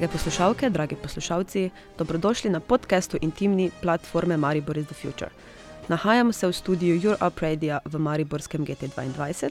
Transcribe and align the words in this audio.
Drage 0.00 0.12
poslušalke, 0.12 0.70
dragi 0.70 0.96
poslušalci, 0.96 1.70
dobrodošli 1.98 2.50
na 2.50 2.60
podkastu 2.60 3.18
Intimni 3.20 3.70
platforme 3.82 4.36
Maribor 4.36 4.78
is 4.78 4.86
the 4.86 4.94
Future. 4.94 5.30
Nahajamo 5.88 6.32
se 6.32 6.46
v 6.46 6.52
studiu 6.52 6.96
Your 6.96 7.26
Up 7.26 7.40
Radio 7.40 7.78
v 7.84 7.98
Mariborskem 7.98 8.64
GT2. 8.66 9.50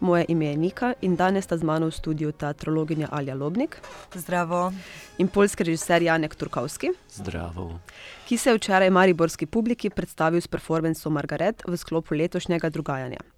Moje 0.00 0.24
ime 0.28 0.46
je 0.46 0.56
Nika 0.56 0.92
in 1.00 1.16
danes 1.16 1.44
sta 1.44 1.56
z 1.56 1.62
mano 1.62 1.86
v 1.86 1.94
studiu 1.94 2.32
teatrologinja 2.32 3.08
Alja 3.10 3.34
Lobnik. 3.34 3.76
Zdravo. 4.14 4.72
In 5.18 5.28
polski 5.28 5.64
režiser 5.64 6.02
Janek 6.02 6.34
Turkovski. 6.34 6.90
Zdravo. 7.10 7.78
Ki 8.26 8.38
se 8.38 8.50
je 8.50 8.56
včeraj 8.56 8.90
mariborski 8.90 9.46
publiki 9.46 9.90
predstavil 9.90 10.40
s 10.40 10.48
performancem 10.48 11.12
Margaret 11.12 11.62
v 11.66 11.76
sklopu 11.76 12.14
letošnjega 12.14 12.70
dogajanja. 12.70 13.33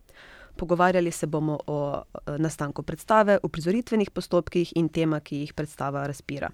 Pogovarjali 0.56 1.12
se 1.12 1.27
bomo 1.27 1.59
o 1.66 2.02
nastanku 2.38 2.83
predstave, 2.83 3.38
o 3.42 3.48
prizoritvenih 3.48 4.10
postopkih 4.10 4.73
in 4.77 4.88
temah, 4.88 5.23
ki 5.23 5.42
jih 5.45 5.55
predstava 5.55 6.06
razpira. 6.06 6.51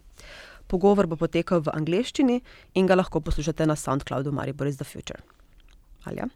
Pogovor 0.67 1.07
bo 1.07 1.17
potekal 1.17 1.63
v 1.63 1.75
angleščini 1.75 2.41
in 2.75 2.87
ga 2.87 2.99
lahko 2.99 3.21
poslušate 3.21 3.67
na 3.67 3.77
SoundCloudu 3.77 4.33
Maribor 4.33 4.67
is 4.67 4.77
the 4.77 4.85
Future. 4.85 5.23
Alja? 6.05 6.27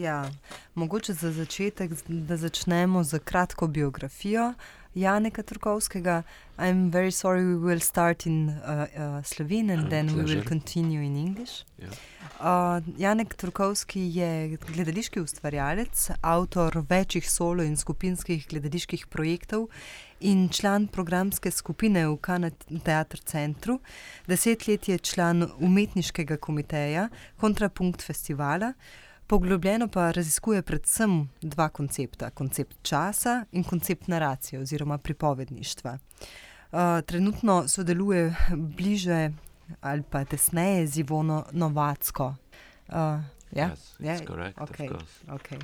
Ja, 0.00 0.30
mogoče 0.74 1.12
za 1.12 1.32
začetek, 1.32 1.90
da 2.08 2.36
začnemo 2.36 3.04
z 3.04 3.18
kratko 3.18 3.66
biografijo 3.66 4.54
Janeka 4.94 5.42
Turkovskega. 5.42 6.22
I'm 6.58 6.90
very 6.90 7.10
sorry, 7.10 7.44
we 7.44 7.56
will 7.56 7.80
start 7.80 8.26
in 8.26 8.48
uh, 8.48 8.86
uh, 8.96 9.24
Slovenijo 9.24 9.78
and 9.78 9.90
then 9.90 10.06
we 10.16 10.22
will 10.24 10.44
continue 10.48 11.02
in 11.04 11.16
English. 11.16 11.64
Yeah. 11.78 11.92
Uh, 12.40 12.82
Janek 12.98 13.34
Turkovski 13.34 14.00
je 14.14 14.56
gledališki 14.56 15.20
ustvarjalec, 15.20 16.10
avtor 16.20 16.82
večjih 16.88 17.30
solo 17.30 17.62
in 17.62 17.76
skupinskih 17.76 18.46
gledaliških 18.48 19.06
projektov 19.06 19.68
in 20.20 20.48
član 20.48 20.86
programske 20.86 21.50
skupine 21.50 22.06
v 22.08 22.16
Kanad 22.16 22.64
Teatr 22.84 23.20
Centru. 23.24 23.78
Deset 24.26 24.66
let 24.68 24.88
je 24.88 24.98
član 24.98 25.48
umetniškega 25.58 26.36
komiteja 26.36 27.08
Kontrapunkt 27.36 28.02
festivala. 28.02 28.72
Poglobljeno 29.30 29.88
pa 29.88 30.10
raziskuje 30.10 30.62
predvsem 30.62 31.28
dva 31.42 31.68
koncepta: 31.68 32.30
koncept 32.30 32.76
časa 32.82 33.44
in 33.52 33.64
koncept 33.64 34.08
naracije 34.08 34.60
oziroma 34.60 34.98
pripovedništva. 34.98 35.98
Uh, 36.72 36.78
trenutno 37.06 37.68
sodeluje 37.68 38.34
bliže 38.56 39.30
ali 39.80 40.02
pa 40.10 40.24
tesneje 40.24 40.86
z 40.86 40.98
Ivono 40.98 41.44
Novacko. 41.52 42.26
Uh, 42.88 42.94
ja, 43.52 43.70
Yes, 43.70 44.00
it's 44.00 44.26
correct, 44.26 44.60
of 44.60 44.70
okay, 44.70 44.90
okay. 45.26 45.60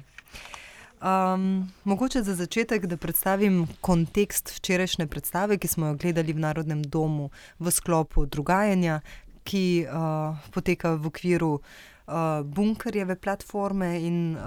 Um, 1.35 1.73
mogoče 1.85 2.23
za 2.23 2.35
začetek, 2.35 2.87
da 2.87 2.97
predstavim 2.97 3.67
kontekst 3.81 4.57
včerajšnje 4.57 5.07
predstave, 5.07 5.59
ki 5.59 5.69
smo 5.69 5.87
jo 5.87 5.95
gledali 5.95 6.33
v 6.33 6.39
Narodnem 6.39 6.83
domu 6.83 7.31
v 7.59 7.71
sklopu 7.71 8.27
dogajanja, 8.27 9.01
ki 9.45 9.87
uh, 9.91 10.39
poteka 10.55 10.95
v 10.95 11.07
okviru 11.07 11.55
uh, 11.55 11.61
bunkerjeve 12.45 13.17
platforme 13.17 14.01
in 14.01 14.37
uh, 14.37 14.43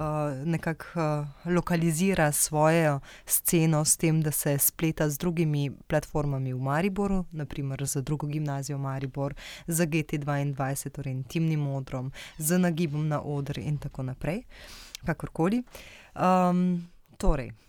nekako 0.45 0.85
uh, 0.95 1.27
lokalizira 1.53 2.31
svojo 2.31 2.99
sceno 3.25 3.85
s 3.85 3.97
tem, 3.97 4.21
da 4.21 4.31
se 4.31 4.57
spleta 4.57 5.09
z 5.09 5.17
drugimi 5.17 5.71
platformami 5.87 6.53
v 6.53 6.59
Mariboru, 6.59 7.25
naprimer 7.31 7.87
z 7.87 8.01
drugo 8.01 8.27
gimnazijo 8.27 8.77
Maribor, 8.77 9.33
z 9.67 9.85
GT2, 9.85 10.89
torej 10.89 11.11
intimnim 11.11 11.59
modrom, 11.59 12.11
z 12.37 12.57
nagibom 12.57 13.07
na 13.07 13.21
oder 13.21 13.59
in 13.59 13.77
tako 13.77 14.03
naprej, 14.03 14.43
kakorkoli. 15.05 15.63
Um, 16.15 16.87
torej, 17.17 17.47
uh, 17.47 17.68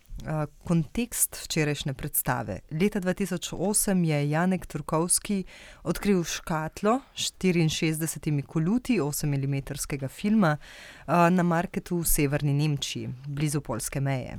kontekst 0.65 1.37
včerajšnje 1.45 1.95
predstave. 1.95 2.59
Leta 2.71 3.01
2008 3.01 4.05
je 4.05 4.31
Janek 4.31 4.67
Turkovski 4.67 5.45
odkril 5.83 6.25
škatlo 6.25 7.01
s 7.15 7.33
64 7.33 8.43
koluti 8.43 9.01
8 9.01 9.27
mm 9.27 10.09
filma 10.09 10.57
na 11.07 11.43
marketu 11.43 11.99
v 11.99 12.05
severni 12.05 12.53
Nemčiji, 12.53 13.09
blizu 13.27 13.61
polske 13.61 14.01
meje. 14.01 14.39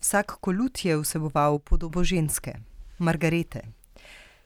Vsak 0.00 0.38
kolut 0.40 0.84
je 0.84 0.96
vseboval 0.96 1.58
podobo 1.58 2.04
ženske, 2.04 2.54
Margarete. 2.98 3.77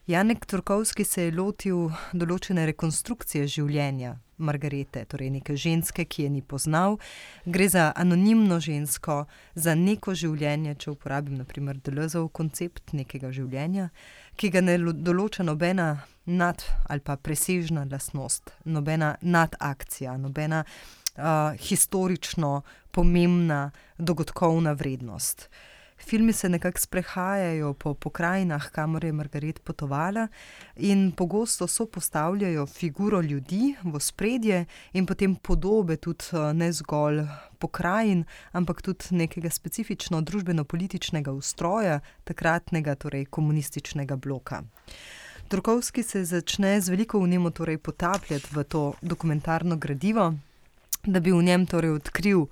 Janek 0.06 0.46
Turkovski 0.46 1.04
se 1.04 1.28
je 1.28 1.32
lotil 1.32 1.92
določene 2.10 2.64
rekonstrukcije 2.66 3.46
življenja 3.46 4.16
Margarete, 4.42 5.04
torej 5.06 5.28
neke 5.30 5.54
ženske, 5.54 6.02
ki 6.10 6.24
je 6.24 6.30
ni 6.34 6.42
poznal. 6.42 6.96
Gre 7.46 7.68
za 7.70 7.84
anonimno 7.94 8.58
žensko, 8.58 9.20
za 9.54 9.76
neko 9.78 10.16
življenje, 10.18 10.74
če 10.82 10.90
uporabim 10.96 11.38
naprimer 11.38 11.78
Delezov 11.78 12.32
koncept 12.34 12.90
nekega 12.98 13.30
življenja, 13.30 13.92
ki 14.34 14.50
ga 14.50 14.64
ne 14.66 14.74
lo- 14.82 14.90
določa 14.90 15.46
nobena 15.46 16.02
nad 16.26 16.66
ali 16.90 17.06
pa 17.06 17.14
presežna 17.14 17.86
lastnost, 17.86 18.56
nobena 18.66 19.14
nadakcija, 19.22 20.16
nobena 20.18 20.64
uh, 20.66 21.54
historično 21.62 22.64
pomembna 22.90 23.68
dogodkovna 23.98 24.74
vrednost. 24.74 25.46
Filmi 26.06 26.32
se 26.32 26.48
nekako 26.48 26.78
sprehajajo 26.78 27.74
po 27.74 27.94
pokrajinah, 27.94 28.70
kamor 28.70 29.04
je 29.04 29.12
Margaret 29.12 29.60
potovala, 29.64 30.28
in 30.76 31.12
pogosto 31.12 31.66
so 31.66 31.86
postavljajo 31.86 32.66
figuro 32.66 33.20
ljudi 33.20 33.74
v 33.84 34.00
spredje 34.00 34.64
in 34.92 35.06
potem 35.06 35.34
podobe 35.34 35.96
tudi 35.96 36.24
eh, 36.32 36.52
ne 36.52 36.72
zgolj 36.72 37.22
pokrajin, 37.58 38.24
ampak 38.52 38.82
tudi 38.82 39.04
nekega 39.10 39.50
specifično 39.50 40.20
družbeno-političnega 40.20 41.30
ustroja 41.30 42.00
takratnega, 42.24 42.94
torej 42.94 43.24
komunističnega 43.24 44.16
bloka. 44.16 44.62
Turkovski 45.48 46.02
se 46.02 46.24
začne 46.24 46.80
z 46.80 46.88
veliko 46.88 47.20
vnemo 47.20 47.50
torej 47.50 47.78
potapljati 47.78 48.48
v 48.52 48.64
to 48.64 48.92
dokumentarno 49.02 49.76
gradivo, 49.76 50.34
da 51.04 51.20
bi 51.20 51.32
v 51.32 51.42
njem 51.42 51.66
torej 51.66 51.90
odkril 51.90 52.46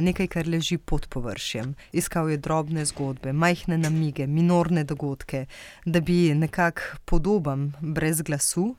nekaj, 0.00 0.26
kar 0.26 0.48
leži 0.48 0.78
pod 0.78 1.06
površjem. 1.08 1.74
Iskal 1.92 2.30
je 2.30 2.36
drobne 2.36 2.84
zgodbe, 2.84 3.32
majhne 3.32 3.78
namige, 3.78 4.26
minorne 4.26 4.84
dogodke, 4.84 5.46
da 5.84 6.00
bi 6.00 6.34
nekako 6.34 6.80
podoben, 7.04 7.72
brez 7.80 8.22
glasu, 8.22 8.74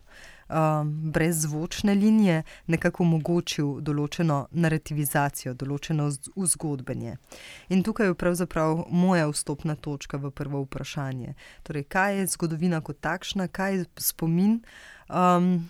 uh, 0.50 0.56
brez 0.86 1.42
zvočne 1.42 1.94
linije, 1.96 2.44
nekako 2.68 3.04
omogočil 3.04 3.80
določeno 3.82 4.48
narativizacijo, 4.52 5.54
določeno 5.54 6.10
vzgodbenje. 6.36 7.18
In 7.70 7.84
tukaj 7.84 8.12
je 8.12 8.18
pravzaprav 8.18 8.86
moja 8.90 9.30
vstopna 9.30 9.76
točka 9.76 10.18
v 10.18 10.32
prvo 10.32 10.64
vprašanje. 10.66 11.36
Torej, 11.64 11.86
kaj 11.90 12.18
je 12.18 12.28
zgodovina 12.36 12.82
kot 12.82 13.02
takšna, 13.02 13.48
kaj 13.48 13.78
je 13.78 13.86
spomin? 13.98 14.62
Um, 15.10 15.70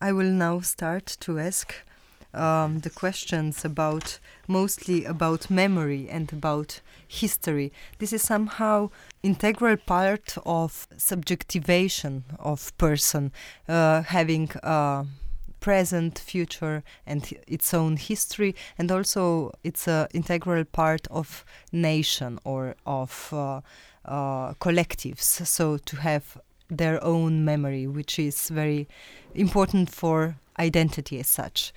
I 0.00 0.12
will 0.12 0.32
now 0.32 0.60
start 0.60 1.16
to 1.24 1.38
ask 1.38 1.72
um, 2.36 2.80
the 2.80 2.90
questions 2.90 3.64
about 3.64 4.18
mostly 4.46 5.04
about 5.04 5.50
memory 5.50 6.08
and 6.08 6.32
about 6.32 6.80
history. 7.08 7.72
This 7.98 8.12
is 8.12 8.22
somehow 8.22 8.90
integral 9.22 9.76
part 9.76 10.36
of 10.44 10.86
subjectivation 10.96 12.24
of 12.38 12.76
person 12.78 13.32
uh, 13.68 14.02
having 14.02 14.50
uh, 14.62 15.04
present, 15.60 16.18
future, 16.18 16.84
and 17.06 17.32
its 17.48 17.74
own 17.74 17.96
history, 17.96 18.54
and 18.78 18.92
also 18.92 19.52
it's 19.64 19.88
an 19.88 20.06
integral 20.12 20.64
part 20.64 21.08
of 21.10 21.44
nation 21.72 22.38
or 22.44 22.76
of 22.86 23.32
uh, 23.32 23.60
uh, 24.04 24.54
collectives. 24.54 25.22
So 25.22 25.78
to 25.78 25.96
have 25.96 26.38
their 26.68 27.02
own 27.02 27.44
memory, 27.44 27.86
which 27.86 28.18
is 28.18 28.48
very 28.48 28.88
important 29.34 29.90
for 29.90 30.36
identity 30.58 31.18
as 31.20 31.28
such. 31.28 31.72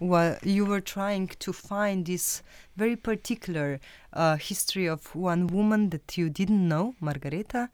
Well, 0.00 0.38
you 0.44 0.64
were 0.64 0.80
trying 0.80 1.26
to 1.40 1.52
find 1.52 2.06
this 2.06 2.42
very 2.76 2.94
particular 2.94 3.80
uh, 4.12 4.36
history 4.36 4.86
of 4.86 5.12
one 5.14 5.48
woman 5.48 5.90
that 5.90 6.16
you 6.16 6.30
didn't 6.30 6.68
know, 6.68 6.94
Margareta. 7.00 7.68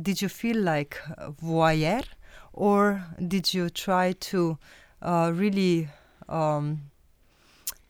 Did 0.00 0.22
you 0.22 0.28
feel 0.28 0.58
like 0.58 1.00
voyeur, 1.42 2.04
or 2.52 3.02
did 3.26 3.52
you 3.52 3.70
try 3.70 4.12
to 4.12 4.56
uh, 5.02 5.32
really 5.34 5.88
um, 6.28 6.82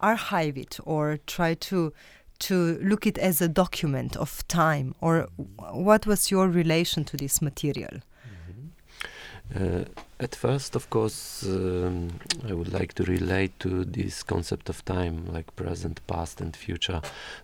archive 0.00 0.56
it, 0.56 0.78
or 0.84 1.18
try 1.26 1.52
to 1.54 1.92
to 2.38 2.78
look 2.80 3.06
it 3.06 3.18
as 3.18 3.42
a 3.42 3.48
document 3.48 4.16
of 4.16 4.46
time, 4.48 4.94
or 5.02 5.28
what 5.72 6.06
was 6.06 6.30
your 6.30 6.48
relation 6.48 7.04
to 7.04 7.16
this 7.18 7.42
material? 7.42 8.00
Uh, 9.54 9.84
at 10.20 10.34
first, 10.34 10.76
of 10.76 10.90
course, 10.90 11.42
um, 11.46 12.08
I 12.46 12.52
would 12.52 12.72
like 12.72 12.92
to 12.94 13.04
relate 13.04 13.58
to 13.60 13.84
this 13.84 14.22
concept 14.22 14.68
of 14.68 14.84
time, 14.84 15.24
like 15.32 15.56
present, 15.56 16.06
past, 16.06 16.40
and 16.40 16.54
future. 16.54 17.00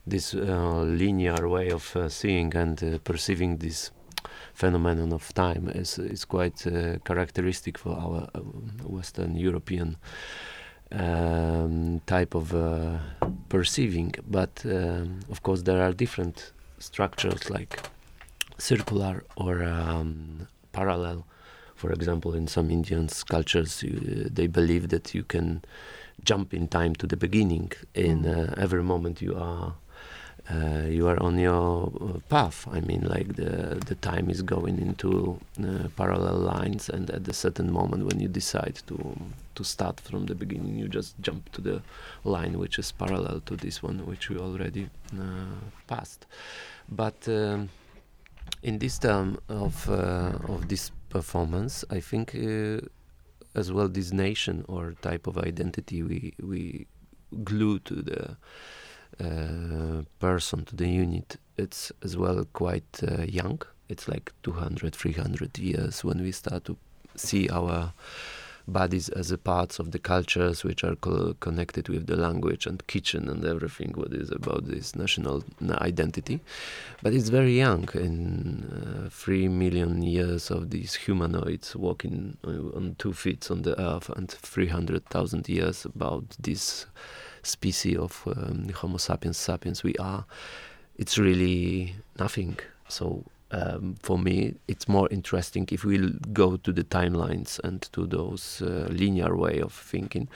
This 0.06 0.34
uh, 0.34 0.82
linear 0.82 1.48
way 1.48 1.70
of 1.70 1.96
uh, 1.96 2.08
seeing 2.08 2.54
and 2.54 2.82
uh, 2.82 2.98
perceiving 3.04 3.56
this 3.56 3.90
phenomenon 4.52 5.12
of 5.12 5.32
time 5.34 5.68
is 5.74 5.98
is 5.98 6.24
quite 6.24 6.66
uh, 6.66 6.98
characteristic 7.04 7.78
for 7.78 7.96
our 7.96 8.28
uh, 8.34 8.40
Western 8.86 9.36
European 9.36 9.96
um, 10.92 12.00
type 12.06 12.34
of 12.34 12.54
perceiving. 13.48 14.14
But 14.26 14.62
um, 14.66 15.20
of 15.30 15.42
course, 15.42 15.62
there 15.62 15.80
are 15.82 15.92
different 15.92 16.52
structures 16.78 17.48
like 17.48 17.80
circular 18.58 19.24
or 19.36 19.64
um, 19.64 20.48
parallel. 20.72 21.24
For 21.84 21.92
example, 21.92 22.32
in 22.32 22.48
some 22.48 22.70
Indian 22.70 23.10
cultures, 23.28 23.82
you, 23.82 24.30
they 24.32 24.46
believe 24.46 24.88
that 24.88 25.14
you 25.14 25.22
can 25.22 25.62
jump 26.24 26.54
in 26.54 26.66
time 26.66 26.94
to 26.94 27.06
the 27.06 27.18
beginning. 27.18 27.72
In 27.94 28.22
mm. 28.22 28.52
uh, 28.52 28.54
every 28.56 28.82
moment 28.82 29.20
you 29.20 29.36
are 29.36 29.74
uh, 30.50 30.86
you 30.88 31.06
are 31.06 31.22
on 31.22 31.38
your 31.38 31.92
uh, 32.00 32.20
path. 32.30 32.66
I 32.72 32.80
mean, 32.80 33.02
like 33.02 33.36
the 33.36 33.82
the 33.84 33.96
time 33.96 34.30
is 34.30 34.40
going 34.40 34.78
into 34.78 35.38
uh, 35.62 35.88
parallel 35.94 36.38
lines, 36.54 36.88
and 36.88 37.10
at 37.10 37.28
a 37.28 37.34
certain 37.34 37.70
moment 37.70 38.06
when 38.06 38.18
you 38.18 38.28
decide 38.28 38.80
to 38.86 38.96
to 39.54 39.62
start 39.62 40.00
from 40.00 40.24
the 40.24 40.34
beginning, 40.34 40.78
you 40.78 40.88
just 40.88 41.20
jump 41.20 41.52
to 41.52 41.60
the 41.60 41.82
line 42.24 42.58
which 42.58 42.78
is 42.78 42.92
parallel 42.92 43.42
to 43.44 43.56
this 43.56 43.82
one, 43.82 44.06
which 44.06 44.30
we 44.30 44.38
already 44.38 44.88
uh, 45.12 45.60
passed. 45.86 46.24
But 46.88 47.28
um, 47.28 47.68
in 48.62 48.78
this 48.78 48.98
term 48.98 49.38
of 49.50 49.88
uh, 49.90 50.32
of 50.48 50.68
this 50.68 50.90
performance, 51.18 51.84
I 51.90 52.00
think 52.00 52.34
uh, 52.34 52.80
as 53.54 53.66
well 53.72 53.88
this 53.88 54.12
nation 54.12 54.64
or 54.68 54.94
type 55.00 55.24
of 55.30 55.38
identity 55.38 56.02
we 56.02 56.34
we 56.52 56.86
glue 57.50 57.78
to 57.88 57.94
the 58.10 58.22
uh, 59.26 60.02
person 60.18 60.64
to 60.64 60.74
the 60.76 60.88
unit 60.88 61.38
it's 61.56 61.92
as 62.02 62.16
well 62.16 62.44
quite 62.52 63.00
uh, 63.02 63.22
young. 63.22 63.62
It's 63.88 64.08
like 64.08 64.32
200 64.42 64.94
300 64.94 65.58
years 65.58 66.04
when 66.04 66.20
we 66.22 66.32
start 66.32 66.64
to 66.64 66.76
see 67.16 67.48
our 67.48 67.92
bodies 68.66 69.08
as 69.10 69.30
a 69.30 69.38
parts 69.38 69.78
of 69.78 69.90
the 69.90 69.98
cultures 69.98 70.64
which 70.64 70.82
are 70.84 70.96
co- 70.96 71.34
connected 71.40 71.88
with 71.88 72.06
the 72.06 72.16
language 72.16 72.66
and 72.66 72.86
kitchen 72.86 73.28
and 73.28 73.44
everything 73.44 73.92
what 73.94 74.12
is 74.12 74.30
about 74.30 74.66
this 74.66 74.94
national 74.96 75.44
identity 75.70 76.40
but 77.02 77.12
it's 77.12 77.28
very 77.28 77.56
young 77.56 77.88
in 77.94 79.04
uh, 79.04 79.08
3 79.10 79.48
million 79.48 80.02
years 80.02 80.50
of 80.50 80.70
these 80.70 80.94
humanoids 80.94 81.76
walking 81.76 82.36
on 82.44 82.96
two 82.98 83.12
feet 83.12 83.50
on 83.50 83.62
the 83.62 83.78
earth 83.80 84.08
and 84.10 84.30
300,000 84.30 85.48
years 85.48 85.84
about 85.84 86.24
this 86.40 86.86
species 87.42 87.98
of 87.98 88.22
um, 88.26 88.68
Homo 88.70 88.96
sapiens 88.96 89.36
sapiens 89.36 89.82
we 89.82 89.94
are, 89.96 90.24
it's 90.96 91.18
really 91.18 91.94
nothing. 92.18 92.58
So 92.88 93.24
um, 93.54 93.94
for 94.02 94.18
me, 94.18 94.54
it's 94.66 94.88
more 94.88 95.08
interesting 95.10 95.68
if 95.70 95.84
we 95.84 95.98
go 96.32 96.56
to 96.56 96.72
the 96.72 96.84
timelines 96.84 97.60
and 97.62 97.82
to 97.92 98.06
those 98.06 98.62
uh, 98.62 98.88
linear 98.90 99.36
way 99.36 99.60
of 99.60 99.72
thinking. 99.72 100.28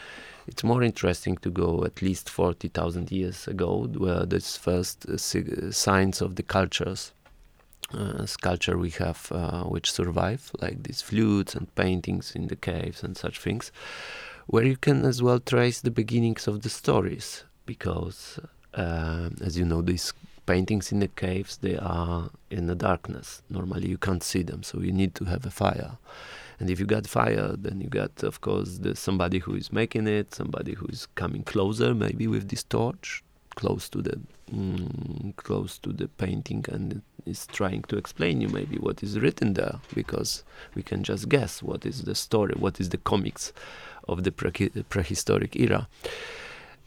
It's 0.47 0.63
more 0.63 0.83
interesting 0.83 1.37
to 1.39 1.51
go 1.51 1.85
at 1.85 2.01
least 2.01 2.31
40,000 2.31 3.11
years 3.11 3.49
ago, 3.49 3.89
where 3.97 4.25
this 4.25 4.57
first 4.57 5.07
uh, 5.07 5.19
signs 5.19 6.21
of 6.21 6.37
the 6.37 6.43
cultures 6.43 7.13
uh, 7.93 8.27
sculpture 8.27 8.77
we 8.77 8.91
have 8.91 9.33
uh, 9.33 9.65
which 9.65 9.91
survive, 9.91 10.53
like 10.61 10.83
these 10.83 11.03
flutes 11.03 11.55
and 11.55 11.75
paintings 11.75 12.33
in 12.37 12.49
the 12.49 12.57
caves 12.57 13.03
and 13.03 13.17
such 13.17 13.39
things 13.41 13.73
where 14.47 14.65
you 14.65 14.77
can 14.77 15.05
as 15.05 15.23
well 15.23 15.39
trace 15.39 15.81
the 15.83 15.91
beginnings 15.91 16.49
of 16.49 16.63
the 16.63 16.71
stories 16.71 17.45
because 17.67 18.41
uh, 18.75 19.29
as 19.43 19.59
you 19.59 19.65
know 19.65 19.83
these 19.83 20.13
paintings 20.53 20.91
in 20.93 21.01
the 21.01 21.13
caves 21.25 21.53
they 21.59 21.77
are 21.77 22.31
in 22.51 22.67
the 22.67 22.75
darkness 22.75 23.43
normally 23.51 23.89
you 23.89 23.99
can't 24.07 24.25
see 24.33 24.43
them 24.43 24.63
so 24.63 24.81
you 24.81 24.93
need 24.93 25.15
to 25.15 25.25
have 25.33 25.45
a 25.47 25.51
fire 25.51 25.93
and 26.59 26.71
if 26.71 26.81
you 26.81 26.87
got 26.87 27.07
fire 27.07 27.49
then 27.57 27.81
you 27.81 27.89
got 27.89 28.23
of 28.23 28.41
course 28.41 28.71
the 28.85 28.97
somebody 28.97 29.39
who 29.39 29.55
is 29.55 29.73
making 29.73 30.07
it 30.07 30.35
somebody 30.35 30.73
who 30.75 30.87
is 30.87 31.07
coming 31.23 31.43
closer 31.43 31.95
maybe 31.95 32.27
with 32.27 32.49
this 32.49 32.65
torch 32.65 33.23
close 33.57 33.89
to 33.89 34.01
the 34.01 34.17
mm, 34.53 35.35
close 35.37 35.79
to 35.79 35.93
the 35.93 36.09
painting 36.25 36.65
and 36.69 37.03
is 37.27 37.47
trying 37.49 37.83
to 37.83 37.97
explain 37.97 38.41
you 38.41 38.49
maybe 38.49 38.77
what 38.79 39.03
is 39.03 39.19
written 39.19 39.55
there 39.55 39.77
because 39.95 40.45
we 40.75 40.83
can 40.83 41.03
just 41.03 41.29
guess 41.29 41.63
what 41.63 41.85
is 41.85 42.03
the 42.03 42.15
story 42.15 42.55
what 42.57 42.81
is 42.81 42.89
the 42.89 43.03
comics 43.13 43.53
of 44.09 44.25
the 44.25 44.33
pre- 44.33 44.71
prehistoric 44.89 45.55
era. 45.57 45.87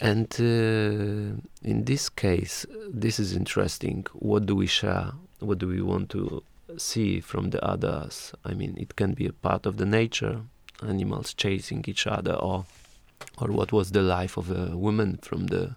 And 0.01 0.33
uh, 0.39 1.39
in 1.63 1.85
this 1.85 2.09
case, 2.09 2.65
this 2.89 3.19
is 3.19 3.35
interesting. 3.35 4.07
What 4.13 4.47
do 4.47 4.55
we 4.55 4.65
share? 4.65 5.11
What 5.39 5.59
do 5.59 5.67
we 5.67 5.81
want 5.81 6.09
to 6.09 6.43
see 6.77 7.19
from 7.19 7.51
the 7.51 7.63
others? 7.63 8.33
I 8.43 8.55
mean, 8.55 8.75
it 8.79 8.95
can 8.95 9.13
be 9.13 9.27
a 9.27 9.31
part 9.31 9.67
of 9.67 9.77
the 9.77 9.85
nature, 9.85 10.41
animals 10.81 11.35
chasing 11.35 11.85
each 11.87 12.07
other, 12.07 12.33
or 12.33 12.65
or 13.37 13.49
what 13.49 13.71
was 13.71 13.91
the 13.91 14.01
life 14.01 14.37
of 14.37 14.49
a 14.49 14.75
woman 14.75 15.19
from 15.21 15.47
the 15.47 15.75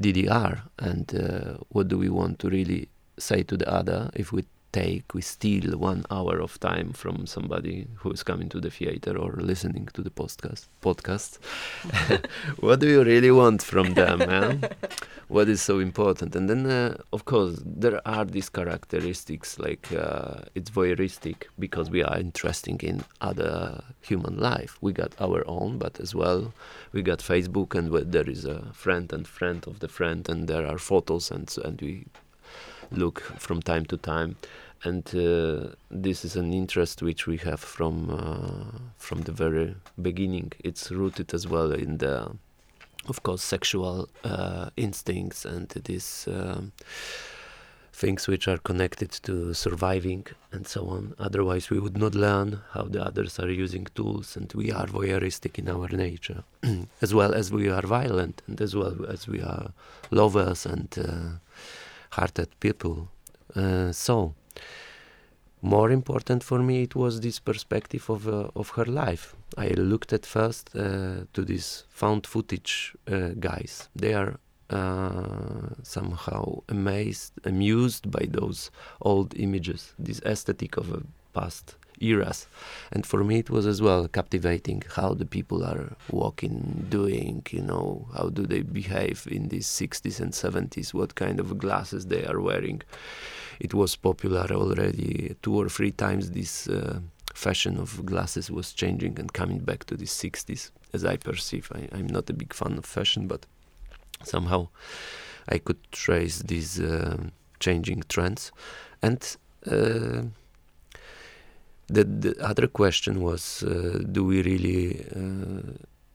DDR, 0.00 0.62
and 0.78 1.14
uh, 1.14 1.58
what 1.68 1.88
do 1.88 1.98
we 1.98 2.08
want 2.08 2.38
to 2.38 2.48
really 2.48 2.88
say 3.18 3.42
to 3.42 3.58
the 3.58 3.70
other 3.70 4.10
if 4.14 4.32
we 4.32 4.44
take, 4.72 5.14
we 5.14 5.20
steal 5.20 5.76
one 5.78 6.04
hour 6.10 6.40
of 6.40 6.58
time 6.58 6.92
from 6.92 7.26
somebody 7.26 7.86
who 7.96 8.10
is 8.10 8.22
coming 8.22 8.48
to 8.48 8.60
the 8.60 8.70
theater 8.70 9.16
or 9.16 9.32
listening 9.36 9.88
to 9.92 10.02
the 10.02 10.10
podcast. 10.10 10.68
Podcast. 10.80 11.38
what 12.60 12.80
do 12.80 12.88
you 12.88 13.04
really 13.04 13.30
want 13.30 13.62
from 13.62 13.94
them, 13.94 14.18
man? 14.18 14.64
what 15.28 15.48
is 15.48 15.62
so 15.62 15.78
important? 15.78 16.34
And 16.34 16.48
then, 16.48 16.66
uh, 16.66 16.96
of 17.12 17.24
course, 17.24 17.60
there 17.64 18.00
are 18.06 18.24
these 18.24 18.48
characteristics 18.48 19.58
like 19.58 19.92
uh, 19.92 20.42
it's 20.54 20.70
voyeuristic 20.70 21.44
because 21.58 21.90
we 21.90 22.02
are 22.02 22.18
interested 22.18 22.82
in 22.82 23.04
other 23.20 23.82
human 24.00 24.38
life. 24.38 24.78
We 24.80 24.92
got 24.92 25.14
our 25.20 25.44
own, 25.46 25.78
but 25.78 26.00
as 26.00 26.14
well, 26.14 26.52
we 26.92 27.02
got 27.02 27.18
Facebook, 27.18 27.74
and 27.74 27.90
where 27.90 28.04
there 28.04 28.28
is 28.28 28.44
a 28.44 28.72
friend 28.72 29.12
and 29.12 29.26
friend 29.26 29.64
of 29.66 29.80
the 29.80 29.88
friend, 29.88 30.28
and 30.28 30.48
there 30.48 30.66
are 30.66 30.78
photos, 30.78 31.30
and 31.30 31.54
and 31.64 31.80
we 31.80 32.06
look 32.90 33.20
from 33.38 33.62
time 33.62 33.84
to 33.86 33.96
time 33.96 34.36
and 34.84 35.06
uh, 35.14 35.74
this 35.90 36.24
is 36.24 36.36
an 36.36 36.52
interest 36.52 37.02
which 37.02 37.26
we 37.26 37.36
have 37.38 37.60
from 37.60 38.10
uh, 38.10 38.78
from 38.96 39.22
the 39.22 39.32
very 39.32 39.74
beginning. 40.00 40.52
It's 40.64 40.90
rooted 40.90 41.34
as 41.34 41.46
well 41.46 41.72
in 41.72 41.98
the 41.98 42.30
of 43.08 43.22
course 43.22 43.42
sexual 43.42 44.08
uh, 44.24 44.70
instincts 44.76 45.44
and 45.44 45.68
these 45.68 46.28
um, 46.28 46.72
things 47.92 48.26
which 48.26 48.48
are 48.48 48.58
connected 48.58 49.10
to 49.10 49.54
surviving 49.54 50.26
and 50.50 50.66
so 50.66 50.88
on. 50.88 51.14
Otherwise 51.18 51.70
we 51.70 51.78
would 51.78 51.96
not 51.96 52.14
learn 52.14 52.60
how 52.72 52.84
the 52.84 53.04
others 53.04 53.38
are 53.38 53.50
using 53.50 53.86
tools 53.94 54.36
and 54.36 54.52
we 54.54 54.72
are 54.72 54.86
voyeuristic 54.86 55.58
in 55.58 55.68
our 55.68 55.88
nature 55.88 56.42
as 57.02 57.12
well 57.12 57.34
as 57.34 57.52
we 57.52 57.68
are 57.68 57.82
violent 57.82 58.42
and 58.46 58.60
as 58.60 58.74
well 58.74 59.04
as 59.06 59.28
we 59.28 59.40
are 59.40 59.72
lovers 60.10 60.64
and 60.66 60.88
uh, 60.98 61.38
hearted 62.10 62.48
people. 62.60 63.08
Uh, 63.54 63.92
so 63.92 64.34
more 65.62 65.90
important 65.90 66.42
for 66.42 66.58
me 66.58 66.82
it 66.82 66.94
was 66.94 67.20
this 67.20 67.38
perspective 67.38 68.10
of 68.10 68.26
uh, 68.26 68.48
of 68.56 68.70
her 68.70 68.84
life 68.84 69.36
i 69.56 69.68
looked 69.68 70.12
at 70.12 70.26
first 70.26 70.70
uh, 70.74 71.24
to 71.32 71.44
these 71.44 71.84
found 71.88 72.26
footage 72.26 72.94
uh, 73.10 73.28
guys 73.38 73.88
they 73.94 74.12
are 74.12 74.38
uh, 74.70 75.68
somehow 75.82 76.60
amazed 76.68 77.32
amused 77.44 78.10
by 78.10 78.26
those 78.28 78.70
old 79.02 79.34
images 79.36 79.94
this 79.98 80.20
aesthetic 80.22 80.76
of 80.76 80.90
a 80.92 81.02
past 81.32 81.76
eras. 82.02 82.46
And 82.90 83.06
for 83.06 83.24
me, 83.24 83.38
it 83.38 83.50
was 83.50 83.66
as 83.66 83.80
well 83.80 84.08
captivating 84.08 84.82
how 84.96 85.14
the 85.14 85.24
people 85.24 85.64
are 85.64 85.96
walking, 86.10 86.86
doing, 86.88 87.46
you 87.50 87.62
know, 87.62 88.08
how 88.16 88.28
do 88.28 88.46
they 88.46 88.62
behave 88.62 89.26
in 89.30 89.48
these 89.48 89.66
60s 89.66 90.20
and 90.20 90.32
70s, 90.32 90.92
what 90.92 91.14
kind 91.14 91.40
of 91.40 91.58
glasses 91.58 92.06
they 92.06 92.24
are 92.24 92.40
wearing. 92.40 92.82
It 93.60 93.74
was 93.74 93.96
popular 93.96 94.46
already 94.52 95.36
two 95.42 95.56
or 95.56 95.68
three 95.68 95.92
times 95.92 96.30
this. 96.30 96.68
Uh, 96.68 97.00
fashion 97.34 97.78
of 97.78 98.04
glasses 98.04 98.50
was 98.50 98.72
changing 98.72 99.18
and 99.18 99.32
coming 99.32 99.58
back 99.58 99.84
to 99.84 99.96
the 99.96 100.04
60s 100.04 100.70
as 100.92 101.04
i 101.04 101.16
perceive 101.16 101.70
I, 101.74 101.98
am 101.98 102.06
not 102.06 102.30
a 102.30 102.32
big 102.32 102.52
fan 102.52 102.78
of 102.78 102.84
fashion 102.84 103.26
but 103.26 103.46
somehow 104.22 104.68
i 105.48 105.58
could 105.58 105.78
trace 105.92 106.42
these 106.42 106.80
uh, 106.80 107.16
changing 107.60 108.04
trends 108.08 108.52
and 109.02 109.36
uh, 109.66 110.22
the, 111.88 112.04
the 112.04 112.36
other 112.40 112.66
question 112.66 113.22
was 113.22 113.62
uh, 113.62 113.98
do 114.10 114.24
we 114.24 114.42
really 114.42 115.04
uh, 115.14 115.72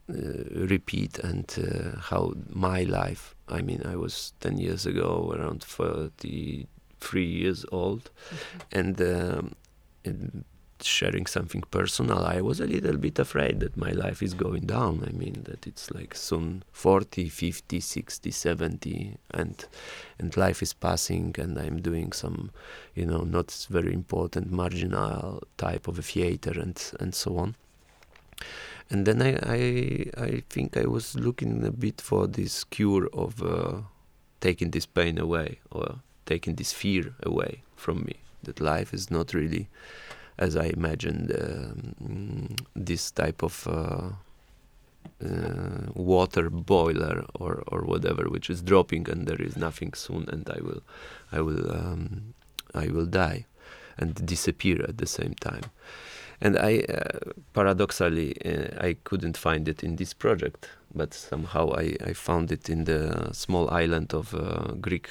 uh, 0.10 0.67
repeat 0.67 1.20
and 1.20 1.48
how 2.10 2.34
my 2.50 2.84
life 2.84 3.36
i 3.50 3.62
mean 3.62 3.82
i 3.86 3.96
was 3.96 4.34
10 4.39 4.58
years 4.58 4.86
ago 4.86 5.34
around 5.36 5.63
33 7.00 7.25
years 7.25 7.66
old 7.72 8.10
mm-hmm. 8.30 8.80
and, 8.80 9.01
um, 9.01 9.56
and 10.06 10.44
sharing 10.82 11.25
something 11.25 11.63
personal, 11.72 12.20
I 12.20 12.42
was 12.42 12.60
a 12.60 12.68
little 12.68 12.98
bit 12.98 13.20
afraid 13.20 13.60
that 13.62 13.77
my 13.77 13.92
life 13.92 14.22
is 14.22 14.34
going 14.34 14.66
down. 14.66 15.04
I 15.08 15.12
mean, 15.12 15.44
that 15.46 15.66
it's 15.66 15.92
like 15.92 16.16
soon 16.16 16.63
40, 16.72 17.30
50, 17.30 17.80
60, 17.80 18.32
70, 18.32 19.18
and 19.32 19.66
and 20.20 20.38
life 20.38 20.62
is 20.62 20.74
passing, 20.74 21.36
and 21.38 21.58
I'm 21.58 21.82
doing 21.82 22.12
some, 22.12 22.51
you 22.96 23.06
know, 23.06 23.22
not 23.22 23.68
very 23.70 23.94
important 23.94 24.51
marginal 24.51 25.44
type 25.58 25.88
of 25.88 26.00
a 26.00 26.04
theater 26.04 26.51
and 26.60 26.80
and 27.00 27.16
so 27.16 27.38
on. 27.38 27.56
And 28.89 29.06
then 29.06 29.22
I 29.22 29.32
I, 29.44 30.24
I 30.24 30.44
think 30.50 30.77
I 30.77 30.86
was 30.86 31.16
looking 31.16 31.66
a 31.66 31.72
bit 31.72 32.01
for 32.01 32.27
this 32.27 32.63
cure 32.63 33.10
of 33.13 33.42
uh, 33.42 33.82
taking 34.39 34.72
this 34.72 34.86
pain 34.86 35.18
away 35.18 35.60
or 35.72 36.00
taking 36.27 36.55
this 36.55 36.72
fear 36.74 37.15
away 37.24 37.63
from 37.75 37.98
me. 38.03 38.17
That 38.43 38.60
life 38.62 38.93
is 38.93 39.10
not 39.10 39.34
really 39.34 39.67
as 40.38 40.55
I 40.55 40.65
imagined 40.65 41.31
um, 41.31 42.55
this 42.75 43.12
type 43.12 43.41
of 43.41 43.67
uh, 43.67 44.10
uh, 45.25 45.91
water 45.96 46.50
boiler 46.50 47.25
or, 47.39 47.63
or 47.67 47.81
whatever, 47.81 48.29
which 48.29 48.50
is 48.50 48.62
dropping 48.62 49.10
and 49.10 49.27
there 49.27 49.41
is 49.41 49.57
nothing 49.57 49.93
soon, 49.93 50.29
and 50.29 50.48
I 50.50 50.60
will, 50.62 50.84
I 51.31 51.41
will, 51.41 51.72
um, 51.72 52.34
I 52.75 52.88
will 52.88 53.07
die, 53.07 53.46
and 53.98 54.13
disappear 54.25 54.84
at 54.88 54.98
the 55.00 55.07
same 55.07 55.34
time. 55.34 55.63
And 56.39 56.55
I, 56.55 56.81
uh, 56.81 57.31
paradoxically, 57.53 58.38
uh, 58.46 58.67
I 58.79 58.98
couldn't 59.03 59.38
find 59.38 59.67
it 59.67 59.84
in 59.84 59.96
this 59.96 60.13
project, 60.13 60.69
but 60.93 61.15
somehow 61.15 61.74
I, 61.74 61.96
I 62.05 62.13
found 62.13 62.51
it 62.51 62.69
in 62.69 62.84
the 62.84 63.29
small 63.34 63.72
island 63.72 64.13
of 64.13 64.36
uh, 64.36 64.74
Greek 64.79 65.10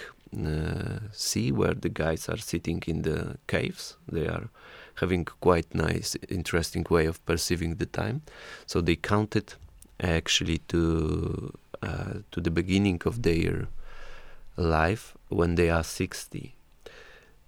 sea 1.13 1.53
where 1.53 1.75
the 1.75 1.89
guys 1.89 2.29
are 2.29 2.37
sitting 2.37 2.83
in 2.87 3.03
the 3.03 3.39
caves. 3.47 3.97
They 4.11 4.27
are 4.27 4.49
having 4.97 5.25
quite 5.25 5.75
nice, 5.75 6.17
interesting 6.29 6.87
way 6.91 7.07
of 7.07 7.25
perceiving 7.27 7.77
the 7.77 7.87
time. 7.87 8.23
So 8.67 8.81
they 8.81 8.97
counted 8.97 9.55
actually 10.01 10.59
to 10.69 11.53
uh, 11.83 12.15
to 12.33 12.41
the 12.41 12.51
beginning 12.51 13.03
of 13.05 13.23
their 13.23 13.69
life 14.57 15.15
when 15.29 15.55
they 15.57 15.71
are 15.71 15.85
60. 15.85 16.55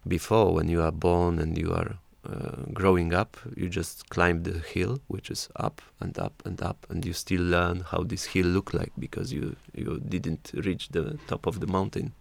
Before, 0.06 0.54
when 0.54 0.68
you 0.68 0.82
are 0.82 0.92
born 0.92 1.38
and 1.38 1.56
you 1.56 1.72
are 1.72 1.96
uh, 2.28 2.62
growing 2.72 3.14
up, 3.14 3.36
you 3.56 3.68
just 3.68 4.08
climb 4.10 4.42
the 4.42 4.58
hill, 4.58 5.00
which 5.08 5.30
is 5.30 5.48
up 5.56 5.80
and 6.00 6.18
up 6.18 6.42
and 6.44 6.60
up, 6.62 6.86
and 6.90 7.04
you 7.04 7.12
still 7.12 7.42
learn 7.42 7.80
how 7.80 8.02
this 8.02 8.24
hill 8.26 8.46
look 8.46 8.74
like 8.74 8.92
because 8.98 9.32
you 9.32 9.56
you 9.74 10.00
didn't 10.08 10.50
reach 10.54 10.88
the 10.90 11.18
top 11.26 11.46
of 11.46 11.60
the 11.60 11.66
mountain. 11.66 12.12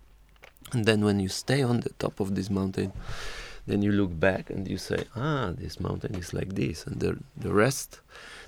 And 0.74 0.86
then 0.86 1.04
when 1.06 1.20
you 1.20 1.30
stay 1.30 1.64
on 1.64 1.80
the 1.80 1.92
top 1.98 2.20
of 2.20 2.36
this 2.36 2.50
mountain, 2.50 2.92
then 3.68 3.82
you 3.82 3.92
look 3.92 4.18
back 4.20 4.50
and 4.50 4.68
you 4.68 4.78
say, 4.78 5.06
ah, 5.16 5.52
this 5.56 5.80
mountain 5.80 6.16
is 6.16 6.34
like 6.34 6.56
this, 6.56 6.86
and 6.88 7.00
the 7.00 7.18
the 7.36 7.54
rest, 7.54 8.02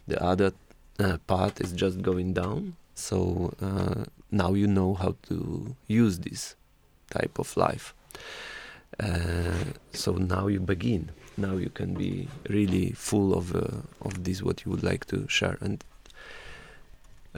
the 0.08 0.22
other 0.24 0.54
uh, 1.00 1.18
part 1.28 1.62
is 1.62 1.72
just 1.74 2.02
going 2.02 2.34
down. 2.34 2.76
So 2.96 3.54
uh, 3.62 4.06
now 4.32 4.54
you 4.54 4.68
know 4.68 4.94
how 4.94 5.16
to 5.30 5.76
use 5.88 6.20
this 6.20 6.56
type 7.10 7.40
of 7.40 7.56
life. 7.56 7.94
Uh, 9.00 9.64
so 9.94 10.14
now 10.14 10.48
you 10.48 10.60
begin. 10.60 11.12
Now 11.38 11.56
you 11.56 11.70
can 11.70 11.94
be 11.94 12.28
really 12.50 12.92
full 12.92 13.34
of 13.34 13.56
uh, 13.56 13.82
of 14.02 14.24
this 14.24 14.44
what 14.44 14.66
you 14.66 14.72
would 14.72 14.84
like 14.84 15.06
to 15.08 15.28
share. 15.28 15.58
And 15.62 15.84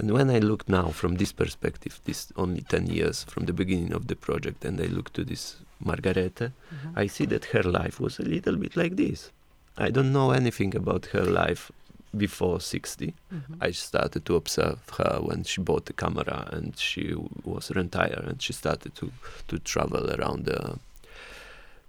and 0.01 0.09
when 0.09 0.31
I 0.31 0.39
look 0.39 0.67
now 0.67 0.87
from 0.89 1.15
this 1.15 1.31
perspective, 1.31 1.99
this 2.05 2.33
only 2.35 2.61
ten 2.61 2.87
years 2.87 3.23
from 3.23 3.45
the 3.45 3.53
beginning 3.53 3.93
of 3.93 4.07
the 4.07 4.15
project, 4.15 4.65
and 4.65 4.81
I 4.81 4.85
look 4.85 5.13
to 5.13 5.23
this 5.23 5.57
Margarete, 5.79 6.49
mm-hmm. 6.49 6.89
I 6.95 7.05
see 7.05 7.25
that 7.25 7.45
her 7.45 7.61
life 7.61 7.99
was 7.99 8.17
a 8.17 8.23
little 8.23 8.55
bit 8.55 8.75
like 8.75 8.95
this. 8.95 9.29
I 9.77 9.91
don't 9.91 10.11
know 10.11 10.31
anything 10.31 10.75
about 10.75 11.05
her 11.07 11.23
life 11.23 11.71
before 12.17 12.59
60 12.59 13.13
mm-hmm. 13.33 13.53
i 13.61 13.71
started 13.71 14.25
to 14.25 14.35
observe 14.35 14.79
her 14.97 15.19
when 15.21 15.45
she 15.45 15.61
bought 15.61 15.85
the 15.85 15.93
camera 15.93 16.45
and 16.51 16.77
she 16.77 17.15
was 17.45 17.71
retired 17.71 18.25
and 18.27 18.41
she 18.41 18.51
started 18.51 18.93
to 18.95 19.09
to 19.47 19.57
travel 19.59 20.11
around 20.11 20.49
uh, 20.49 20.73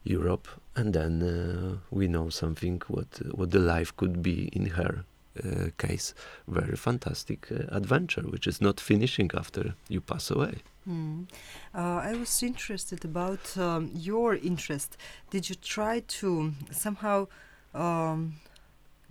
europe 0.04 0.46
and 0.76 0.94
then 0.94 1.22
uh, 1.22 1.76
we 1.90 2.06
know 2.06 2.28
something 2.28 2.80
what 2.86 3.20
what 3.32 3.50
the 3.50 3.58
life 3.58 3.96
could 3.96 4.22
be 4.22 4.48
in 4.52 4.66
her 4.66 5.04
uh, 5.38 5.66
case 5.78 6.14
very 6.46 6.76
fantastic 6.76 7.50
uh, 7.50 7.76
adventure 7.76 8.22
which 8.22 8.46
is 8.46 8.60
not 8.60 8.80
finishing 8.80 9.30
after 9.34 9.74
you 9.88 10.00
pass 10.00 10.30
away 10.30 10.56
mm. 10.88 11.26
i 11.74 12.14
was 12.14 12.42
interested 12.42 13.04
about 13.04 13.56
um, 13.56 13.90
your 13.94 14.34
interest 14.36 14.96
did 15.30 15.48
you 15.48 15.54
try 15.54 16.00
to 16.06 16.52
somehow 16.70 17.26
um, 17.74 18.34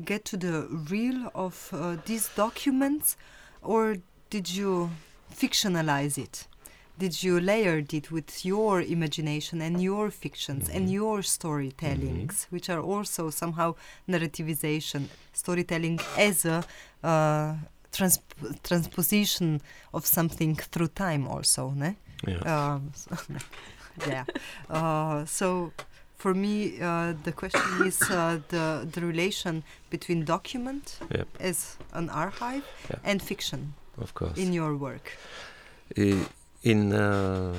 get 0.04 0.26
to 0.26 0.38
the 0.38 0.68
real 0.90 1.32
of 1.36 1.70
uh, 1.74 1.98
these 2.06 2.30
documents, 2.36 3.18
or 3.62 3.98
did 4.30 4.50
you 4.50 4.90
fictionalize 5.34 6.18
it? 6.18 6.48
Did 7.02 7.24
you 7.24 7.40
layer 7.40 7.78
it 8.00 8.12
with 8.12 8.46
your 8.46 8.80
imagination 8.80 9.60
and 9.60 9.82
your 9.82 10.12
fictions 10.12 10.64
mm-hmm. 10.66 10.78
and 10.78 10.84
your 10.92 11.18
storytellings, 11.24 12.36
mm-hmm. 12.36 12.56
which 12.56 12.70
are 12.70 12.80
also 12.80 13.32
somehow 13.32 13.74
narrativization, 14.08 15.02
storytelling 15.34 16.00
as 16.16 16.46
a 16.46 16.64
uh, 17.04 17.56
trans- 17.92 18.20
transposition 18.62 19.62
of 19.96 20.06
something 20.06 20.54
through 20.72 20.90
time, 20.90 21.28
also, 21.28 21.72
ne? 21.72 21.96
Yeah. 22.28 22.44
Um, 22.54 22.92
so, 22.94 23.18
yeah. 24.08 24.26
Uh, 24.70 25.26
so 25.26 25.74
for 26.18 26.36
me, 26.36 26.80
uh, 26.80 27.14
the 27.24 27.32
question 27.32 27.88
is 27.90 28.00
uh, 28.12 28.40
the 28.50 28.88
the 28.94 29.02
relation 29.02 29.64
between 29.90 30.24
document 30.24 31.00
yep. 31.18 31.28
as 31.40 31.78
an 31.94 32.12
archive 32.12 32.64
yep. 32.92 33.00
and 33.04 33.22
fiction. 33.24 33.74
Of 33.98 34.14
course. 34.14 34.38
In 34.38 34.54
your 34.54 34.78
work. 34.78 35.18
In 36.64 36.94
uh, 36.94 37.54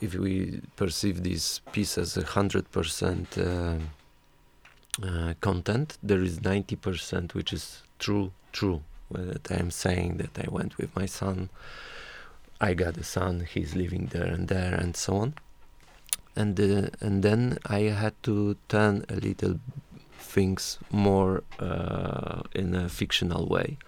if 0.00 0.14
we 0.14 0.60
perceive 0.76 1.22
this 1.22 1.60
piece 1.72 1.98
as 1.98 2.16
a 2.16 2.24
hundred 2.24 2.70
percent 2.70 3.38
uh, 3.38 3.76
uh, 5.02 5.34
content, 5.40 5.98
there 6.02 6.22
is 6.22 6.42
ninety 6.42 6.76
percent 6.76 7.34
which 7.34 7.52
is 7.52 7.82
true. 7.98 8.32
True. 8.52 8.82
That 9.10 9.50
I 9.50 9.56
am 9.56 9.70
saying 9.70 10.18
that 10.18 10.38
I 10.38 10.50
went 10.50 10.76
with 10.76 10.94
my 10.94 11.06
son. 11.06 11.48
I 12.60 12.74
got 12.74 12.96
a 12.96 13.04
son. 13.04 13.46
He's 13.48 13.74
living 13.74 14.06
there 14.06 14.26
and 14.26 14.48
there, 14.48 14.74
and 14.74 14.96
so 14.96 15.16
on 15.16 15.34
and 16.38 16.58
uh, 16.60 16.88
and 17.00 17.22
then 17.22 17.58
I 17.66 17.80
had 18.02 18.14
to 18.22 18.56
turn 18.68 19.04
a 19.08 19.16
little 19.16 19.58
things 20.18 20.78
more 20.90 21.42
uh, 21.58 22.42
in 22.54 22.74
a 22.74 22.88
fictional 22.88 23.46
way 23.46 23.78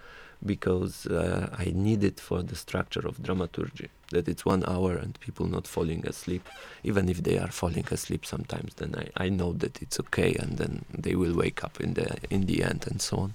because 0.45 1.05
uh, 1.07 1.49
I 1.57 1.65
it 2.03 2.19
for 2.19 2.41
the 2.43 2.55
structure 2.55 3.07
of 3.07 3.21
dramaturgy 3.21 3.89
that 4.09 4.27
it's 4.27 4.45
one 4.45 4.63
hour 4.65 4.93
and 4.95 5.19
people 5.19 5.45
not 5.45 5.67
falling 5.67 6.05
asleep 6.07 6.47
even 6.83 7.07
if 7.09 7.23
they 7.23 7.37
are 7.37 7.51
falling 7.51 7.87
asleep 7.91 8.25
sometimes 8.25 8.73
then 8.75 8.95
I, 8.97 9.25
I 9.25 9.29
know 9.29 9.53
that 9.53 9.81
it's 9.81 9.99
okay 9.99 10.33
and 10.35 10.57
then 10.57 10.85
they 10.97 11.15
will 11.15 11.33
wake 11.33 11.63
up 11.63 11.79
in 11.79 11.93
the 11.93 12.17
in 12.29 12.45
the 12.45 12.63
end 12.63 12.85
and 12.89 13.01
so 13.01 13.17
on 13.17 13.33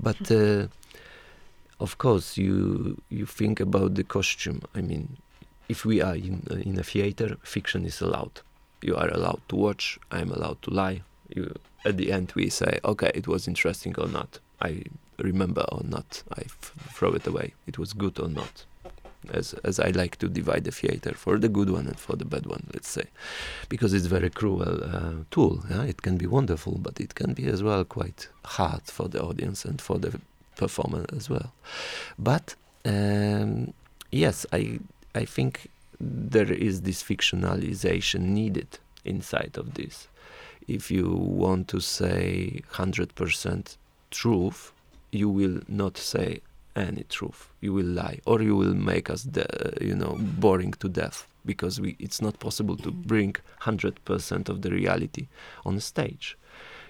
but 0.00 0.30
uh, 0.30 0.66
of 1.78 1.98
course 1.98 2.36
you 2.36 3.00
you 3.08 3.26
think 3.26 3.60
about 3.60 3.94
the 3.94 4.04
costume 4.04 4.62
I 4.74 4.80
mean 4.80 5.18
if 5.70 5.84
we 5.84 6.02
are 6.02 6.16
in, 6.16 6.42
uh, 6.50 6.56
in 6.56 6.76
a 6.78 6.82
theater, 6.82 7.36
fiction 7.42 7.86
is 7.86 8.00
allowed. 8.00 8.40
You 8.82 8.96
are 8.96 9.08
allowed 9.08 9.42
to 9.50 9.56
watch. 9.56 10.00
I'm 10.10 10.32
allowed 10.32 10.60
to 10.62 10.70
lie. 10.70 11.02
You, 11.28 11.54
at 11.84 11.96
the 11.96 12.10
end, 12.10 12.32
we 12.34 12.50
say, 12.50 12.80
okay, 12.84 13.12
it 13.14 13.28
was 13.28 13.46
interesting 13.46 13.94
or 13.96 14.08
not. 14.08 14.40
I 14.60 14.82
remember 15.20 15.64
or 15.72 15.82
not. 15.84 16.22
I 16.36 16.42
f- 16.42 16.72
throw 16.92 17.12
it 17.12 17.26
away. 17.26 17.54
It 17.66 17.78
was 17.78 17.92
good 17.92 18.18
or 18.18 18.28
not. 18.28 18.64
As 19.32 19.52
as 19.64 19.78
I 19.78 19.90
like 19.90 20.16
to 20.16 20.28
divide 20.28 20.64
the 20.64 20.72
theater 20.72 21.12
for 21.14 21.38
the 21.38 21.48
good 21.48 21.68
one 21.70 21.86
and 21.86 21.98
for 21.98 22.16
the 22.16 22.24
bad 22.24 22.46
one, 22.46 22.66
let's 22.72 22.88
say, 22.88 23.04
because 23.68 23.92
it's 23.92 24.06
very 24.06 24.30
cruel 24.30 24.62
uh, 24.62 25.24
tool. 25.30 25.62
Yeah? 25.70 25.84
It 25.84 26.00
can 26.02 26.16
be 26.16 26.26
wonderful, 26.26 26.78
but 26.78 27.00
it 27.00 27.14
can 27.14 27.34
be 27.34 27.46
as 27.46 27.62
well 27.62 27.84
quite 27.84 28.28
hard 28.44 28.82
for 28.82 29.08
the 29.08 29.22
audience 29.22 29.64
and 29.66 29.80
for 29.80 29.98
the 29.98 30.20
performer 30.56 31.04
as 31.14 31.28
well. 31.28 31.52
But 32.18 32.54
um, 32.84 33.74
yes, 34.10 34.46
I 34.52 34.80
I 35.14 35.26
think 35.26 35.68
there 36.00 36.52
is 36.52 36.82
this 36.82 37.02
fictionalization 37.02 38.20
needed 38.20 38.78
inside 39.04 39.58
of 39.58 39.74
this. 39.74 40.08
If 40.66 40.90
you 40.90 41.08
want 41.10 41.68
to 41.68 41.80
say 41.80 42.62
100% 42.72 43.76
truth, 44.10 44.72
you 45.12 45.28
will 45.28 45.60
not 45.68 45.96
say 45.96 46.40
any 46.76 47.04
truth. 47.04 47.48
You 47.60 47.72
will 47.72 47.86
lie, 47.86 48.20
or 48.26 48.42
you 48.42 48.56
will 48.56 48.74
make 48.74 49.10
us, 49.10 49.24
de- 49.24 49.78
you 49.80 49.94
know, 49.94 50.16
boring 50.18 50.72
to 50.74 50.88
death 50.88 51.26
because 51.44 51.80
we, 51.80 51.96
it's 51.98 52.20
not 52.20 52.38
possible 52.38 52.76
to 52.76 52.90
bring 52.90 53.34
100% 53.62 54.48
of 54.48 54.62
the 54.62 54.70
reality 54.70 55.28
on 55.64 55.80
stage. 55.80 56.36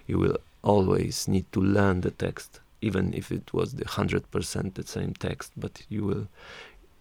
You 0.06 0.18
will 0.18 0.36
always 0.62 1.28
need 1.28 1.50
to 1.52 1.60
learn 1.60 2.02
the 2.02 2.10
text, 2.10 2.60
even 2.82 3.14
if 3.14 3.30
it 3.30 3.52
was 3.52 3.74
the 3.74 3.84
100% 3.84 4.74
the 4.74 4.86
same 4.86 5.14
text, 5.14 5.52
but 5.56 5.82
you 5.88 6.04
will 6.04 6.28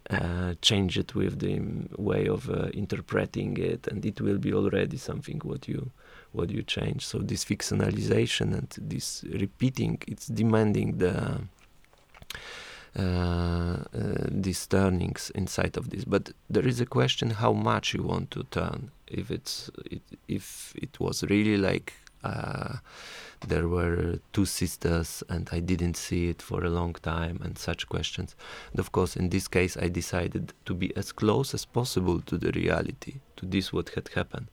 uh, 0.09 0.53
change 0.61 0.97
it 0.97 1.15
with 1.15 1.39
the 1.39 1.61
way 2.01 2.27
of 2.27 2.49
uh, 2.49 2.67
interpreting 2.73 3.57
it, 3.57 3.87
and 3.87 4.05
it 4.05 4.21
will 4.21 4.37
be 4.37 4.53
already 4.53 4.97
something 4.97 5.39
what 5.43 5.67
you 5.67 5.91
what 6.31 6.49
you 6.49 6.63
change. 6.63 7.05
So 7.05 7.19
this 7.19 7.45
fictionalization 7.45 8.53
and 8.53 8.75
this 8.77 9.23
repeating, 9.31 10.01
it's 10.07 10.27
demanding 10.27 10.97
the 10.97 11.41
uh, 12.97 13.01
uh, 13.01 13.77
these 14.31 14.65
turnings 14.65 15.31
inside 15.35 15.77
of 15.77 15.89
this. 15.91 16.03
But 16.05 16.31
there 16.49 16.67
is 16.67 16.81
a 16.81 16.85
question 16.85 17.29
how 17.29 17.53
much 17.53 17.93
you 17.93 18.03
want 18.03 18.31
to 18.31 18.43
turn. 18.51 18.91
If 19.07 19.31
it's 19.31 19.69
it, 19.85 20.01
if 20.27 20.73
it 20.75 20.99
was 20.99 21.23
really 21.23 21.57
like 21.57 21.93
uh, 22.23 22.77
there 23.47 23.67
were 23.67 24.19
two 24.33 24.45
sisters 24.45 25.23
and 25.29 25.49
I 25.51 25.59
didn't 25.59 25.95
see 25.95 26.29
it 26.29 26.41
for 26.41 26.63
a 26.63 26.69
long 26.69 26.93
time 26.95 27.39
and 27.43 27.57
such 27.57 27.87
questions. 27.87 28.35
And 28.71 28.79
of 28.79 28.91
course, 28.91 29.15
in 29.15 29.29
this 29.29 29.47
case, 29.47 29.77
I 29.77 29.87
decided 29.87 30.53
to 30.65 30.73
be 30.73 30.95
as 30.97 31.11
close 31.11 31.53
as 31.53 31.65
possible 31.65 32.19
to 32.21 32.37
the 32.37 32.51
reality, 32.51 33.15
to 33.37 33.45
this 33.45 33.71
what 33.71 33.89
had 33.89 34.09
happened. 34.09 34.47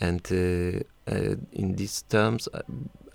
And 0.00 0.20
uh, 0.30 0.80
uh, 1.10 1.36
in 1.52 1.76
these 1.76 2.02
terms, 2.02 2.48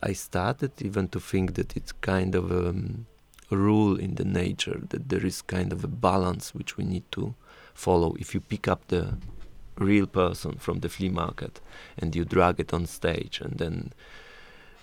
I, 0.01 0.13
started 0.13 0.71
even 0.81 1.07
to 1.09 1.19
think 1.19 1.53
that 1.55 1.77
it's 1.77 1.91
kind 1.91 2.33
of 2.35 2.51
um, 2.51 3.05
a 3.51 3.57
rule 3.57 3.97
in 3.97 4.15
the 4.15 4.25
nature 4.25 4.81
that 4.89 5.09
there 5.09 5.25
is 5.25 5.41
kind 5.41 5.71
of 5.71 5.83
a 5.83 5.87
balance 5.87 6.55
which 6.55 6.77
we 6.77 6.83
need 6.83 7.03
to 7.11 7.35
follow. 7.73 8.15
If 8.19 8.33
you 8.33 8.41
pick 8.41 8.67
up 8.67 8.87
the 8.87 9.17
real 9.77 10.07
person 10.07 10.53
from 10.57 10.79
the 10.79 10.89
flea 10.89 11.09
market 11.09 11.61
and 11.97 12.15
you 12.15 12.25
drag 12.25 12.59
it 12.59 12.73
on 12.73 12.85
stage, 12.87 13.41
and 13.41 13.59
then 13.59 13.93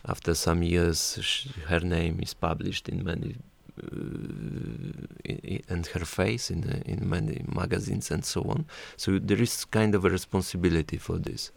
after 0.04 0.34
some 0.34 0.62
years, 0.62 1.48
her 1.66 1.80
name 1.80 2.20
is 2.22 2.34
published 2.34 2.88
in 2.88 3.04
many 3.04 3.36
uh, 3.78 5.58
and 5.68 5.86
her 5.86 6.04
face 6.04 6.50
in 6.50 6.64
uh, 6.64 6.82
in 6.86 7.08
many 7.08 7.44
magazines 7.46 8.10
and 8.10 8.24
so 8.24 8.42
on. 8.42 8.66
So 8.96 9.18
there 9.18 9.40
is 9.40 9.64
kind 9.64 9.94
of 9.94 10.04
a 10.04 10.10
responsibility 10.10 10.96
for 10.98 11.18
this. 11.18 11.52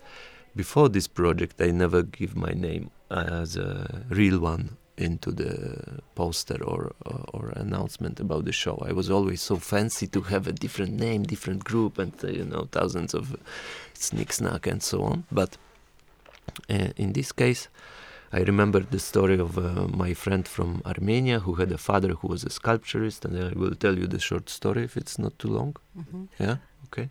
Before 0.56 0.90
this 0.90 1.08
project, 1.08 1.62
I 1.62 1.72
never 1.72 2.04
give 2.04 2.36
my 2.36 2.52
name 2.52 2.92
as 3.10 3.56
a 3.56 4.04
real 4.10 4.40
one 4.40 4.78
into 4.98 5.32
the 5.32 6.02
poster 6.16 6.64
or, 6.64 6.94
or, 7.06 7.26
or 7.34 7.50
announcement 7.56 8.20
about 8.20 8.46
the 8.46 8.52
show. 8.52 8.78
I 8.86 8.92
was 8.92 9.10
always 9.10 9.42
so 9.42 9.58
fancy 9.58 10.08
to 10.08 10.22
have 10.22 10.48
a 10.48 10.52
different 10.52 11.00
name, 11.00 11.24
different 11.24 11.64
group, 11.64 11.98
and 11.98 12.14
uh, 12.24 12.28
you 12.28 12.46
know 12.46 12.68
thousands 12.72 13.14
of 13.14 13.36
snick 13.94 14.34
snack 14.34 14.68
and 14.68 14.84
so 14.84 15.04
on. 15.04 15.24
But 15.32 15.58
uh, 16.70 16.90
in 16.98 17.14
this 17.14 17.32
case, 17.32 17.68
I 18.34 18.40
remember 18.40 18.80
the 18.80 19.00
story 19.00 19.38
of 19.38 19.58
uh, 19.58 19.88
my 19.88 20.14
friend 20.14 20.48
from 20.48 20.82
Armenia 20.86 21.40
who 21.40 21.56
had 21.56 21.72
a 21.72 21.78
father 21.78 22.10
who 22.10 22.30
was 22.30 22.44
a 22.46 22.50
sculpturist, 22.50 23.26
and 23.26 23.38
I 23.38 23.52
will 23.60 23.76
tell 23.76 23.98
you 23.98 24.08
the 24.08 24.20
short 24.20 24.50
story 24.50 24.84
if 24.84 24.96
it's 24.96 25.20
not 25.20 25.38
too 25.38 25.50
long. 25.50 25.76
Mm-hmm. 25.98 26.24
Yeah, 26.40 26.58
okay. 26.86 27.10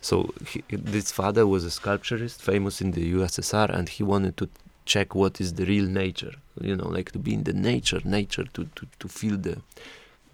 So 0.00 0.32
he, 0.46 0.62
this 0.70 1.10
father 1.10 1.46
was 1.48 1.64
a 1.64 1.70
sculpturist, 1.70 2.40
famous 2.40 2.80
in 2.80 2.92
the 2.92 3.12
USSR, 3.14 3.70
and 3.76 3.88
he 3.88 4.04
wanted 4.04 4.36
to 4.36 4.48
check 4.84 5.14
what 5.16 5.40
is 5.40 5.54
the 5.54 5.66
real 5.66 5.86
nature. 5.86 6.34
You 6.60 6.76
know, 6.76 6.88
like 6.88 7.10
to 7.12 7.18
be 7.18 7.34
in 7.34 7.42
the 7.42 7.54
nature, 7.54 8.00
nature 8.04 8.44
to 8.54 8.64
to, 8.76 8.86
to 9.00 9.08
feel 9.08 9.36
the 9.36 9.62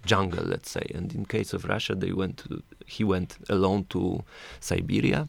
jungle, 0.05 0.45
let's 0.45 0.69
say. 0.69 0.91
And 0.93 1.13
in 1.13 1.25
case 1.25 1.53
of 1.53 1.65
Russia, 1.65 1.95
they 1.95 2.11
went. 2.11 2.37
To, 2.37 2.61
he 2.85 3.03
went 3.03 3.37
alone 3.49 3.85
to 3.89 4.23
Siberia 4.59 5.27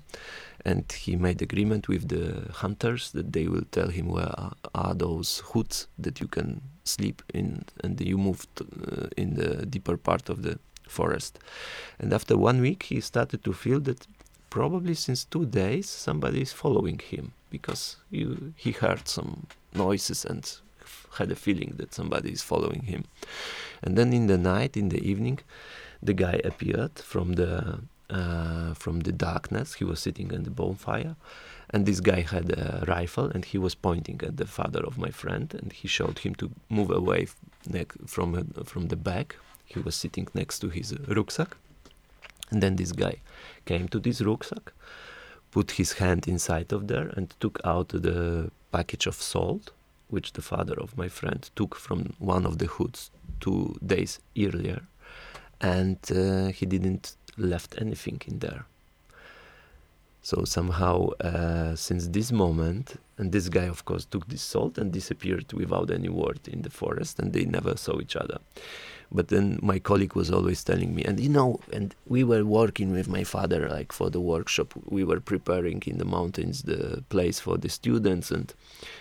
and 0.64 0.90
he 0.92 1.16
made 1.16 1.40
agreement 1.40 1.88
with 1.88 2.08
the 2.08 2.52
hunters 2.52 3.12
that 3.12 3.32
they 3.32 3.46
will 3.46 3.64
tell 3.70 3.88
him 3.88 4.08
where 4.08 4.34
are, 4.74 4.94
those 4.94 5.42
hoods 5.46 5.88
that 5.98 6.20
you 6.20 6.26
can 6.26 6.60
sleep 6.84 7.22
in 7.32 7.64
and 7.82 8.00
you 8.00 8.18
move 8.18 8.46
uh, 8.60 9.06
in 9.16 9.34
the 9.34 9.64
deeper 9.66 9.96
part 9.96 10.28
of 10.28 10.42
the 10.42 10.58
forest. 10.88 11.38
And 11.98 12.12
after 12.12 12.36
one 12.36 12.60
week 12.60 12.84
he 12.84 13.00
started 13.00 13.44
to 13.44 13.52
feel 13.52 13.80
that 13.80 14.06
probably 14.50 14.94
since 14.94 15.24
two 15.24 15.46
days 15.46 15.88
somebody 15.88 16.42
is 16.42 16.52
following 16.52 16.98
him 16.98 17.32
because 17.50 17.96
you, 18.10 18.52
he 18.56 18.72
heard 18.72 19.08
some 19.08 19.46
noises 19.74 20.24
and 20.24 20.44
had 21.18 21.30
a 21.30 21.36
feeling 21.36 21.74
that 21.76 21.94
somebody 21.94 22.30
is 22.32 22.42
following 22.42 22.82
him. 22.82 23.04
And 23.82 23.96
then 23.96 24.12
in 24.12 24.26
the 24.26 24.38
night 24.38 24.76
in 24.76 24.88
the 24.88 25.02
evening 25.02 25.38
the 26.02 26.14
guy 26.14 26.40
appeared 26.44 26.98
from 26.98 27.34
the 27.34 27.80
uh, 28.10 28.74
from 28.74 29.00
the 29.00 29.12
darkness. 29.12 29.74
He 29.74 29.84
was 29.84 30.00
sitting 30.00 30.32
in 30.32 30.42
the 30.44 30.50
bonfire, 30.50 31.16
and 31.70 31.86
this 31.86 32.00
guy 32.00 32.20
had 32.20 32.50
a 32.50 32.84
rifle, 32.86 33.26
and 33.26 33.44
he 33.44 33.58
was 33.58 33.74
pointing 33.74 34.20
at 34.22 34.36
the 34.36 34.46
father 34.46 34.80
of 34.80 34.98
my 34.98 35.10
friend, 35.10 35.54
and 35.54 35.72
he 35.72 35.88
showed 35.88 36.18
him 36.20 36.34
to 36.36 36.50
move 36.68 36.90
away 36.90 37.28
from 38.06 38.34
uh, 38.34 38.64
from 38.64 38.88
the 38.88 38.96
back. 38.96 39.36
He 39.64 39.78
was 39.78 39.94
sitting 39.94 40.28
next 40.34 40.58
to 40.60 40.68
his 40.68 40.94
rucksack, 41.08 41.56
and 42.50 42.62
then 42.62 42.76
this 42.76 42.92
guy 42.92 43.20
came 43.64 43.88
to 43.88 44.00
this 44.00 44.20
rucksack, 44.20 44.72
put 45.50 45.72
his 45.72 45.92
hand 45.94 46.26
inside 46.26 46.72
of 46.72 46.88
there, 46.88 47.12
and 47.16 47.34
took 47.38 47.60
out 47.64 47.88
the 47.88 48.50
package 48.72 49.06
of 49.06 49.14
salt, 49.14 49.70
which 50.08 50.32
the 50.32 50.42
father 50.42 50.74
of 50.74 50.96
my 50.96 51.08
friend 51.08 51.50
took 51.54 51.76
from 51.76 52.14
one 52.18 52.44
of 52.46 52.58
the 52.58 52.66
hoods 52.66 53.10
two 53.40 53.76
days 53.84 54.18
earlier, 54.36 54.82
and 55.60 55.98
uh, 56.10 56.46
he 56.48 56.66
didn't 56.66 57.16
left 57.40 57.74
anything 57.80 58.20
in 58.26 58.38
there. 58.38 58.64
So 60.22 60.44
somehow, 60.44 61.10
uh, 61.20 61.74
since 61.76 62.08
this 62.08 62.30
moment, 62.30 62.96
and 63.16 63.32
this 63.32 63.48
guy, 63.48 63.64
of 63.64 63.84
course, 63.86 64.04
took 64.04 64.28
this 64.28 64.42
salt 64.42 64.76
and 64.76 64.92
disappeared 64.92 65.50
without 65.52 65.90
any 65.90 66.10
word 66.10 66.40
in 66.46 66.62
the 66.62 66.70
forest, 66.70 67.18
and 67.18 67.32
they 67.32 67.44
never 67.44 67.76
saw 67.76 68.00
each 68.00 68.16
other. 68.16 68.38
But 69.12 69.28
then 69.28 69.58
my 69.62 69.78
colleague 69.78 70.14
was 70.14 70.30
always 70.30 70.62
telling 70.62 70.94
me, 70.94 71.02
and 71.04 71.18
you 71.18 71.30
know, 71.30 71.58
and 71.72 71.94
we 72.06 72.22
were 72.22 72.44
working 72.44 72.92
with 72.92 73.08
my 73.08 73.24
father, 73.24 73.68
like 73.68 73.92
for 73.92 74.08
the 74.10 74.20
workshop. 74.20 74.72
We 74.86 75.04
were 75.04 75.20
preparing 75.20 75.82
in 75.86 75.98
the 75.98 76.04
mountains 76.04 76.62
the 76.62 77.02
place 77.08 77.40
for 77.40 77.56
the 77.56 77.68
students, 77.68 78.30
and 78.30 78.52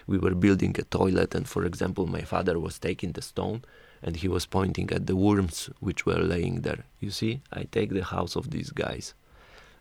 we 0.07 0.17
were 0.17 0.33
building 0.33 0.75
a 0.79 0.83
toilet. 0.83 1.35
And 1.35 1.47
for 1.47 1.63
example, 1.65 2.07
my 2.07 2.21
father 2.21 2.59
was 2.59 2.79
taking 2.79 3.11
the 3.11 3.21
stone 3.21 3.61
and 4.01 4.17
he 4.17 4.27
was 4.27 4.45
pointing 4.45 4.91
at 4.91 5.07
the 5.07 5.15
worms 5.15 5.69
which 5.79 6.05
were 6.05 6.19
laying 6.19 6.61
there. 6.61 6.85
You 6.99 7.11
see, 7.11 7.41
I 7.51 7.63
take 7.63 7.91
the 7.91 8.03
house 8.03 8.35
of 8.35 8.51
these 8.51 8.71
guys, 8.71 9.13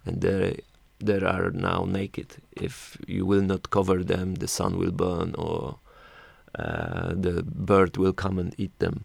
and 0.04 0.20
there, 0.20 0.54
there 0.98 1.26
are 1.26 1.50
now 1.50 1.84
naked. 1.88 2.36
If 2.52 2.98
you 3.06 3.26
will 3.26 3.42
not 3.42 3.70
cover 3.70 4.02
them, 4.02 4.36
the 4.36 4.48
sun 4.48 4.78
will 4.78 4.90
burn, 4.90 5.34
or 5.36 5.78
uh, 6.58 7.14
the 7.14 7.42
bird 7.42 7.96
will 7.96 8.12
come 8.12 8.38
and 8.38 8.54
eat 8.58 8.76
them. 8.78 9.04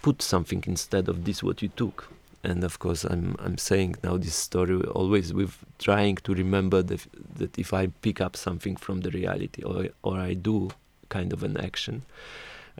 Put 0.00 0.22
something 0.22 0.64
instead 0.66 1.08
of 1.08 1.24
this 1.24 1.42
what 1.42 1.60
you 1.60 1.68
took. 1.68 2.10
And 2.44 2.62
of 2.62 2.78
course, 2.78 3.04
I'm 3.04 3.36
I'm 3.40 3.58
saying 3.58 3.96
now 4.04 4.16
this 4.16 4.36
story 4.36 4.80
always 4.82 5.34
with 5.34 5.58
trying 5.78 6.16
to 6.16 6.34
remember 6.34 6.82
the, 6.82 7.04
that 7.34 7.58
if 7.58 7.74
I 7.74 7.88
pick 7.88 8.20
up 8.20 8.36
something 8.36 8.76
from 8.76 9.00
the 9.00 9.10
reality 9.10 9.62
or 9.64 9.88
or 10.02 10.18
I 10.18 10.34
do 10.34 10.70
kind 11.08 11.32
of 11.32 11.42
an 11.42 11.56
action, 11.56 12.02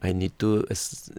I 0.03 0.13
need 0.13 0.39
to 0.39 0.65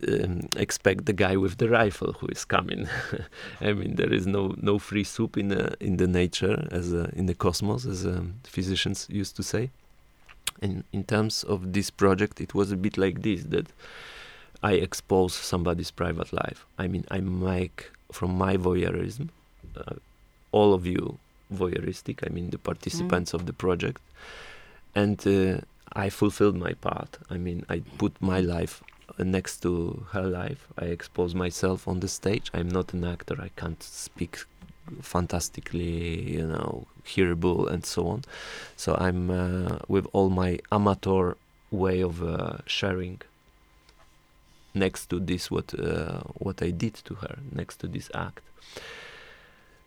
um, 0.07 0.49
expect 0.55 1.05
the 1.05 1.13
guy 1.13 1.35
with 1.35 1.57
the 1.57 1.69
rifle 1.69 2.13
who 2.13 2.27
is 2.27 2.45
coming. 2.45 2.87
I 3.61 3.73
mean, 3.73 3.95
there 3.95 4.11
is 4.11 4.25
no 4.25 4.55
no 4.61 4.79
free 4.79 5.03
soup 5.03 5.37
in 5.37 5.49
the 5.49 5.75
in 5.79 5.97
the 5.97 6.07
nature 6.07 6.67
as 6.71 6.93
a, 6.93 7.09
in 7.15 7.25
the 7.25 7.33
cosmos, 7.33 7.85
as 7.85 8.05
um, 8.05 8.35
physicians 8.43 9.07
used 9.09 9.35
to 9.35 9.43
say. 9.43 9.69
In 10.61 10.83
in 10.93 11.03
terms 11.03 11.43
of 11.43 11.73
this 11.73 11.89
project, 11.89 12.39
it 12.39 12.53
was 12.53 12.71
a 12.71 12.77
bit 12.77 12.97
like 12.97 13.21
this 13.21 13.43
that 13.45 13.67
I 14.63 14.73
expose 14.73 15.33
somebody's 15.33 15.91
private 15.91 16.31
life. 16.31 16.65
I 16.77 16.87
mean, 16.87 17.05
I 17.11 17.19
make 17.19 17.91
from 18.11 18.37
my 18.37 18.57
voyeurism, 18.57 19.29
uh, 19.75 19.95
all 20.51 20.73
of 20.73 20.85
you 20.85 21.17
voyeuristic. 21.53 22.25
I 22.25 22.29
mean, 22.33 22.49
the 22.49 22.57
participants 22.57 23.31
mm. 23.31 23.35
of 23.35 23.45
the 23.45 23.53
project, 23.53 24.01
and. 24.95 25.65
Uh, 25.95 25.99
I 25.99 26.09
fulfilled 26.09 26.55
my 26.55 26.73
part. 26.73 27.17
I 27.29 27.37
mean, 27.37 27.65
I 27.69 27.79
put 27.97 28.21
my 28.21 28.39
life 28.39 28.83
next 29.17 29.61
to 29.61 30.05
her 30.11 30.23
life. 30.23 30.67
I 30.77 30.85
expose 30.85 31.35
myself 31.35 31.87
on 31.87 31.99
the 31.99 32.07
stage. 32.07 32.49
I'm 32.53 32.69
not 32.69 32.93
an 32.93 33.03
actor. 33.03 33.35
I 33.39 33.49
can't 33.55 33.81
speak 33.83 34.39
fantastically, 35.01 36.31
you 36.31 36.45
know, 36.45 36.87
hearable 37.03 37.67
and 37.67 37.85
so 37.85 38.07
on. 38.07 38.23
So 38.75 38.95
I'm 38.95 39.29
uh, 39.29 39.79
with 39.87 40.07
all 40.13 40.29
my 40.29 40.59
amateur 40.71 41.33
way 41.71 42.01
of 42.01 42.23
uh, 42.23 42.57
sharing 42.65 43.21
next 44.73 45.07
to 45.07 45.19
this 45.19 45.49
what 45.51 45.77
uh, 45.79 46.21
what 46.37 46.61
I 46.61 46.71
did 46.71 46.93
to 47.05 47.15
her 47.15 47.39
next 47.51 47.77
to 47.77 47.87
this 47.87 48.09
act. 48.13 48.41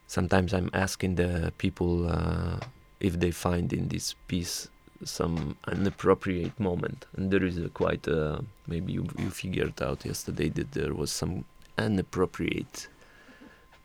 Sometimes 0.07 0.53
I'm 0.53 0.71
asking 0.73 1.15
the 1.15 1.53
people 1.59 2.09
uh, 2.09 2.61
if 3.01 3.19
they 3.19 3.31
find 3.31 3.73
in 3.73 3.89
this 3.89 4.15
piece 4.29 4.69
some 5.05 5.57
inappropriate 5.71 6.59
moment. 6.59 7.07
And 7.17 7.31
there 7.31 7.45
is 7.45 7.59
a 7.59 7.69
quite 7.69 8.07
uh, 8.09 8.41
maybe 8.67 8.93
you, 8.93 9.07
you 9.19 9.31
figured 9.31 9.83
out 9.83 10.05
yesterday 10.05 10.49
that 10.51 10.73
there 10.73 10.95
was 10.95 11.11
some 11.11 11.45
inappropriate 11.79 12.89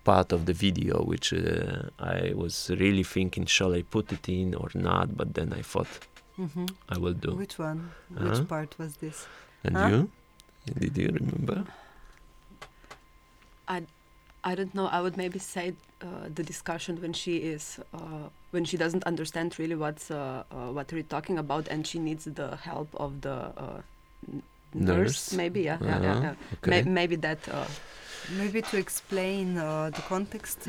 part 0.03 0.31
of 0.31 0.45
the 0.45 0.53
video 0.53 1.03
which 1.03 1.33
uh, 1.33 1.89
I 1.99 2.33
was 2.33 2.71
really 2.79 3.03
thinking 3.03 3.45
shall 3.45 3.73
I 3.73 3.81
put 3.81 4.11
it 4.11 4.29
in 4.29 4.55
or 4.55 4.69
not? 4.73 5.17
But 5.17 5.33
then 5.33 5.53
I 5.53 5.61
thought 5.61 5.87
mm-hmm. 6.39 6.65
I 6.89 6.97
will 6.97 7.13
do. 7.13 7.31
Which 7.35 7.59
one? 7.59 7.91
Uh-huh. 8.15 8.29
which 8.29 8.47
part 8.47 8.77
was 8.77 8.97
this? 8.97 9.27
And 9.63 9.75
huh? 9.77 9.87
you? 9.87 10.11
Did 10.79 10.97
you 10.97 11.09
remember? 11.19 11.65
I 13.67 13.83
I 14.47 14.55
don't 14.55 14.73
know. 14.73 14.87
I 14.87 15.01
would 15.01 15.17
maybe 15.17 15.39
say 15.39 15.73
uh, 16.01 16.05
the 16.33 16.41
discussion 16.41 17.01
when 17.01 17.11
she 17.11 17.35
is 17.53 17.79
uh, 17.93 18.29
when 18.51 18.63
she 18.63 18.77
doesn't 18.77 19.03
understand 19.03 19.59
really 19.59 19.75
what's 19.75 20.09
uh, 20.09 20.43
uh 20.49 20.71
what 20.77 20.87
we're 20.93 21.11
talking 21.15 21.37
about, 21.37 21.67
and 21.67 21.85
she 21.85 21.99
needs 21.99 22.23
the 22.39 22.55
help 22.69 22.89
of 23.05 23.11
the 23.25 23.37
uh, 23.65 23.81
nurse, 24.73 24.73
nurse. 24.73 25.33
Maybe, 25.33 25.61
yeah, 25.69 25.79
yeah, 25.81 26.01
yeah, 26.01 26.21
yeah. 26.21 26.35
Okay. 26.53 26.83
Ma- 26.83 26.91
maybe 26.99 27.17
that. 27.27 27.41
Uh, 27.49 27.67
maybe 28.37 28.61
to 28.61 28.77
explain 28.77 29.55
the 29.97 30.03
context, 30.13 30.67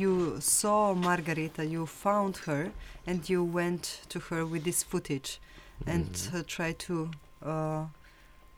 you 0.00 0.36
saw 0.40 0.94
Margarita, 0.94 1.64
you 1.64 1.86
found 1.86 2.34
her, 2.48 2.72
and 3.06 3.28
you 3.28 3.44
went 3.44 3.84
to 4.08 4.18
her 4.28 4.44
with 4.44 4.62
this 4.64 4.82
footage, 4.82 5.30
mm. 5.38 5.94
and 5.94 6.10
mm-hmm. 6.12 6.42
tried 6.56 6.78
to 6.88 7.10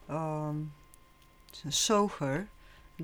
um, 0.09 0.73
show 1.71 2.09
her 2.21 2.49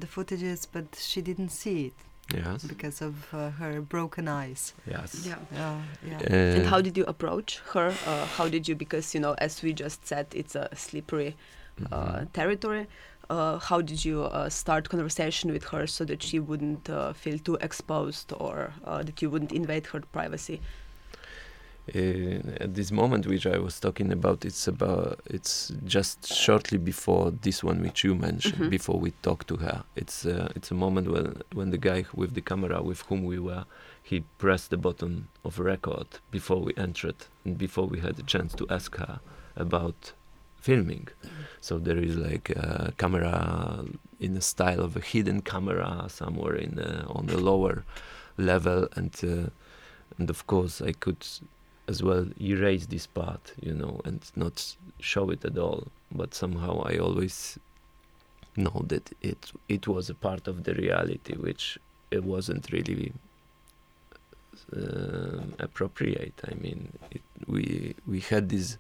the 0.01 0.07
footages, 0.07 0.67
but 0.71 0.87
she 0.99 1.21
didn't 1.23 1.51
see 1.51 1.87
it. 1.87 1.95
Yes. 2.35 2.63
because 2.65 3.01
of 3.01 3.15
uh, 3.33 3.49
her 3.53 3.81
broken 3.81 4.29
eyes. 4.29 4.75
Yes. 4.87 5.25
Yeah. 5.27 5.37
Yeah, 5.51 5.81
yeah. 6.07 6.19
Uh, 6.19 6.57
and 6.57 6.67
how 6.67 6.83
did 6.83 6.95
you 6.95 7.05
approach 7.05 7.61
her? 7.73 7.95
Uh, 8.07 8.27
how 8.27 8.49
did 8.49 8.69
you, 8.69 8.75
because 8.75 9.15
you 9.15 9.21
know, 9.21 9.35
as 9.39 9.63
we 9.63 9.73
just 9.73 10.07
said, 10.07 10.27
it's 10.35 10.55
a 10.55 10.69
slippery 10.75 11.37
uh, 11.91 12.19
mhm. 12.19 12.33
territory. 12.33 12.87
Uh, 13.31 13.59
how 13.59 13.81
did 13.81 14.05
you 14.05 14.25
uh, 14.25 14.49
start 14.49 14.89
conversation 14.89 15.53
with 15.53 15.65
her 15.65 15.87
so 15.87 16.05
that 16.05 16.23
she 16.23 16.39
wouldn't 16.39 16.89
uh, 16.89 17.13
feel 17.13 17.39
too 17.39 17.57
exposed 17.61 18.33
or 18.39 18.73
uh, 18.85 19.03
that 19.03 19.21
you 19.21 19.29
wouldn't 19.29 19.53
invade 19.53 19.87
her 19.87 20.01
privacy? 20.13 20.61
Uh, 21.95 22.65
at 22.65 22.75
this 22.75 22.91
moment 22.91 23.27
which 23.27 23.47
I 23.47 23.59
was 23.59 23.81
talking 23.81 24.13
about, 24.13 24.45
it's 24.45 24.69
about 24.69 25.21
it's 25.27 25.73
just 25.85 26.27
shortly 26.35 26.79
before 26.79 27.31
this 27.31 27.65
one 27.65 27.83
which 27.83 28.05
you 28.05 28.15
mentioned. 28.15 28.55
Mhm. 28.63 28.71
Before 28.71 28.99
we 29.01 29.11
talked 29.23 29.49
to 29.49 29.57
her, 29.57 29.85
it's 29.97 30.25
uh, 30.27 30.49
it's 30.57 30.71
a 30.71 30.75
moment 30.75 31.09
when 31.11 31.43
when 31.55 31.71
the 31.71 31.79
guy 31.79 32.05
with 32.15 32.35
the 32.35 32.41
camera 32.43 32.83
with 32.83 33.01
whom 33.09 33.25
we 33.25 33.39
were, 33.39 33.65
he 34.03 34.21
pressed 34.39 34.71
the 34.71 34.77
button 34.77 35.29
of 35.45 35.59
record 35.59 36.07
before 36.31 36.61
we 36.61 36.73
entered 36.77 37.17
and 37.45 37.57
before 37.59 37.87
we 37.87 38.01
had 38.01 38.19
a 38.19 38.23
chance 38.23 38.55
to 38.57 38.67
ask 38.71 38.97
her 38.97 39.21
about 39.57 40.13
filming. 40.61 41.09
So 41.61 41.79
there 41.79 41.99
is 41.99 42.17
like 42.17 42.51
a 42.51 42.93
camera 42.97 43.85
in 44.21 44.35
the 44.35 44.41
style 44.41 44.81
of 44.81 44.97
a 44.97 45.01
hidden 45.01 45.41
camera 45.43 46.07
somewhere 46.09 46.57
in 46.57 46.75
the, 46.75 47.05
on 47.07 47.27
the 47.27 47.39
lower 47.39 47.85
level, 48.37 48.89
and 48.97 49.15
uh, 49.23 49.51
and 50.19 50.31
of 50.31 50.47
course 50.47 50.81
I 50.81 50.93
could 50.93 51.25
as 51.89 52.03
well 52.03 52.27
erase 52.41 52.87
this 52.87 53.07
part, 53.07 53.55
you 53.61 53.73
know, 53.73 54.01
and 54.05 54.21
not 54.37 54.77
show 55.01 55.31
it 55.31 55.45
at 55.45 55.57
all. 55.59 55.89
But 56.13 56.35
somehow 56.35 56.83
I 56.83 56.99
always 56.99 57.59
know 58.57 58.85
that 58.89 59.11
it 59.23 59.53
it 59.69 59.89
was 59.89 60.11
a 60.11 60.15
part 60.15 60.49
of 60.49 60.65
the 60.65 60.75
reality, 60.75 61.35
which 61.37 61.79
it 62.11 62.25
wasn't 62.25 62.71
really 62.73 63.13
uh, 64.77 65.41
appropriate. 65.59 66.41
I 66.51 66.55
mean, 66.55 66.81
it, 67.11 67.23
we 67.47 67.95
we 68.07 68.21
had 68.21 68.49
this 68.49 68.79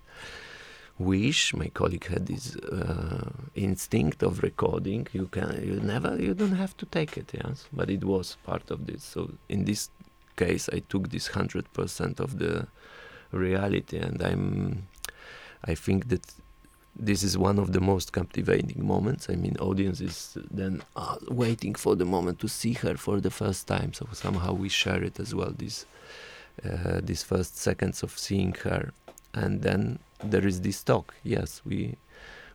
wish. 0.98 1.54
My 1.54 1.68
colleague 1.68 2.06
had 2.06 2.26
this 2.26 2.56
uh, 2.56 3.30
instinct 3.54 4.22
of 4.22 4.42
recording. 4.42 5.06
You 5.12 5.26
can 5.26 5.62
you 5.64 5.80
never 5.80 6.16
you 6.20 6.34
don't 6.34 6.56
have 6.56 6.76
to 6.78 6.86
take 6.86 7.16
it, 7.16 7.30
yes. 7.32 7.66
But 7.72 7.90
it 7.90 8.04
was 8.04 8.36
part 8.44 8.70
of 8.70 8.86
this. 8.86 9.02
So 9.04 9.30
in 9.48 9.64
this 9.64 9.90
case, 10.36 10.68
I 10.72 10.80
took 10.88 11.10
this 11.10 11.28
hundred 11.28 11.72
percent 11.72 12.20
of 12.20 12.38
the 12.38 12.66
reality, 13.32 13.98
and 13.98 14.22
I'm. 14.22 14.88
I 15.64 15.74
think 15.74 16.08
that 16.08 16.24
this 16.98 17.22
is 17.22 17.38
one 17.38 17.58
of 17.58 17.72
the 17.72 17.80
most 17.80 18.12
captivating 18.12 18.86
moments. 18.86 19.28
I 19.30 19.36
mean, 19.36 19.56
audience 19.60 20.00
is 20.00 20.36
then 20.50 20.82
uh, 20.96 21.16
waiting 21.28 21.74
for 21.74 21.94
the 21.94 22.04
moment 22.04 22.40
to 22.40 22.48
see 22.48 22.72
her 22.74 22.96
for 22.96 23.20
the 23.20 23.30
first 23.30 23.66
time. 23.66 23.92
So 23.92 24.06
somehow 24.12 24.52
we 24.52 24.68
share 24.68 25.02
it 25.02 25.20
as 25.20 25.34
well. 25.34 25.52
These 25.56 25.86
uh, 26.64 27.00
these 27.02 27.22
first 27.22 27.56
seconds 27.56 28.02
of 28.02 28.18
seeing 28.18 28.52
her, 28.64 28.92
and 29.32 29.62
then 29.62 30.00
there 30.24 30.46
is 30.46 30.60
this 30.62 30.82
talk. 30.82 31.14
Yes, 31.22 31.62
we 31.64 31.96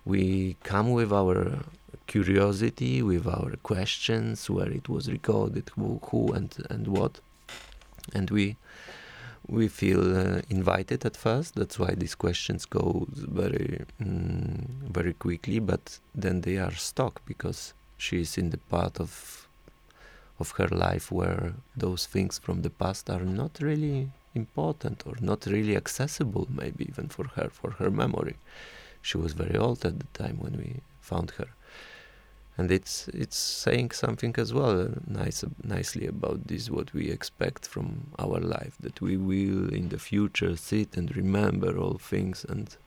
we 0.06 0.58
come 0.64 0.92
with 0.92 1.14
our 1.14 1.60
curiosity, 2.08 3.02
with 3.02 3.26
our 3.26 3.56
questions, 3.64 4.50
where 4.50 4.70
it 4.70 4.90
was 4.90 5.10
recorded, 5.10 5.72
who, 5.76 6.02
who 6.04 6.34
and 6.34 6.54
and 6.70 6.88
what, 6.88 7.22
and 8.14 8.30
we 8.30 8.58
we 9.48 9.68
feel 9.68 10.16
uh, 10.16 10.42
invited 10.50 11.06
at 11.06 11.18
first. 11.18 11.56
That's 11.56 11.78
why 11.78 11.96
these 11.96 12.16
questions 12.16 12.66
go 12.66 13.08
very 13.10 13.82
mm, 14.02 14.66
very 14.90 15.14
quickly, 15.14 15.60
but 15.60 16.00
then 16.16 16.42
they 16.42 16.58
are 16.58 16.74
stuck 16.74 17.26
because 17.26 17.74
she 17.98 18.22
is 18.22 18.38
in 18.38 18.50
the 18.50 18.58
part 18.58 19.00
of 19.00 19.48
of 20.40 20.52
her 20.58 20.68
life 20.68 21.12
where 21.12 21.54
those 21.78 22.06
things 22.06 22.40
from 22.40 22.62
the 22.62 22.70
past 22.70 23.10
are 23.10 23.26
not 23.42 23.52
really 23.62 24.10
important 24.36 25.04
or 25.06 25.16
not 25.22 25.46
really 25.46 25.76
accessible 25.76 26.48
maybe 26.62 26.84
even 26.92 27.08
for 27.08 27.26
her 27.36 27.50
for 27.60 27.70
her 27.80 27.92
memory 28.04 28.36
she 29.02 29.18
was 29.18 29.34
very 29.34 29.58
old 29.66 29.86
at 29.86 30.00
the 30.00 30.12
time 30.22 30.38
when 30.40 30.58
we 30.58 30.70
found 31.02 31.28
her 31.38 31.50
and 32.58 32.72
it's 32.72 33.08
it's 33.10 33.38
saying 33.38 33.92
something 33.92 34.36
as 34.38 34.54
well 34.54 34.82
uh, 34.82 34.88
nice 35.08 35.44
nicely 35.64 36.08
about 36.08 36.48
this 36.48 36.70
what 36.70 36.94
we 36.94 37.10
expect 37.10 37.68
from 37.68 38.08
our 38.20 38.40
life 38.40 38.76
that 38.80 39.02
we 39.02 39.18
will 39.18 39.74
in 39.74 39.90
the 39.90 39.98
future 40.00 40.56
sit 40.56 40.96
and 40.98 41.16
remember 41.16 41.78
all 41.78 41.98
things 41.98 42.46
and 42.48 42.78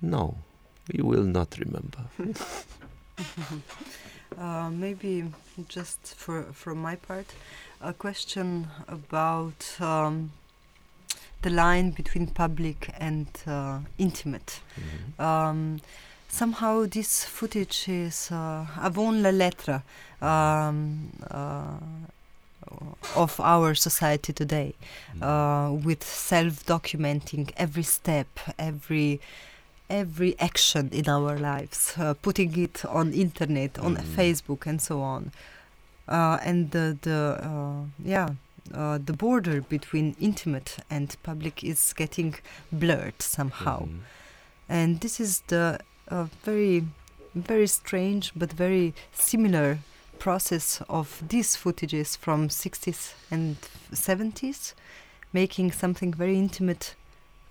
no 0.00 0.36
we 0.92 1.02
will 1.02 1.24
not 1.24 1.58
remember 1.58 2.04
Uh, 4.38 4.68
maybe 4.70 5.24
just 5.68 6.14
for 6.16 6.42
from 6.52 6.82
my 6.82 6.96
part, 6.96 7.26
a 7.80 7.92
question 7.92 8.66
about 8.86 9.80
um, 9.80 10.30
the 11.42 11.48
line 11.48 11.90
between 11.90 12.26
public 12.26 12.90
and 12.98 13.28
uh, 13.46 13.78
intimate. 13.96 14.60
Mhm. 14.76 15.24
Um, 15.24 15.80
somehow 16.28 16.86
this 16.86 17.24
footage 17.24 17.88
is 17.88 18.30
uh, 18.30 18.66
avant 18.82 19.22
la 19.22 19.30
lettre 19.30 19.82
um, 20.20 21.10
uh, 21.30 21.78
of 23.14 23.38
our 23.40 23.74
society 23.74 24.32
today, 24.32 24.74
uh, 25.22 25.70
with 25.84 26.02
self-documenting 26.02 27.52
every 27.56 27.82
step, 27.84 28.26
every 28.58 29.20
every 29.88 30.34
action 30.40 30.88
in 30.92 31.08
our 31.08 31.38
lives, 31.38 31.94
uh, 31.96 32.12
putting 32.20 32.58
it 32.58 32.84
on 32.86 33.12
internet, 33.12 33.78
on 33.78 33.96
Mm. 33.96 34.02
Facebook, 34.16 34.66
and 34.66 34.82
so 34.82 35.00
on. 35.00 35.30
Uh, 36.08 36.38
and 36.44 36.70
the 36.72 36.96
the 37.02 37.38
uh, 37.42 37.84
yeah. 38.04 38.30
Uh, 38.74 38.98
the 38.98 39.12
border 39.12 39.60
between 39.60 40.16
intimate 40.18 40.78
and 40.90 41.14
public 41.22 41.62
is 41.62 41.92
getting 41.92 42.34
blurred 42.72 43.22
somehow 43.22 43.78
Mhm. 43.86 44.00
and 44.68 45.00
this 45.00 45.20
is 45.20 45.42
the 45.46 45.78
uh, 46.10 46.26
very 46.44 46.84
very 47.34 47.66
strange 47.66 48.32
but 48.34 48.52
very 48.52 48.94
similar 49.12 49.78
process 50.18 50.82
of 50.88 51.22
these 51.28 51.56
footages 51.56 52.16
from 52.16 52.48
60s 52.48 53.12
and 53.30 53.56
70s 53.92 54.72
making 55.32 55.70
something 55.72 56.14
very 56.14 56.38
intimate 56.38 56.94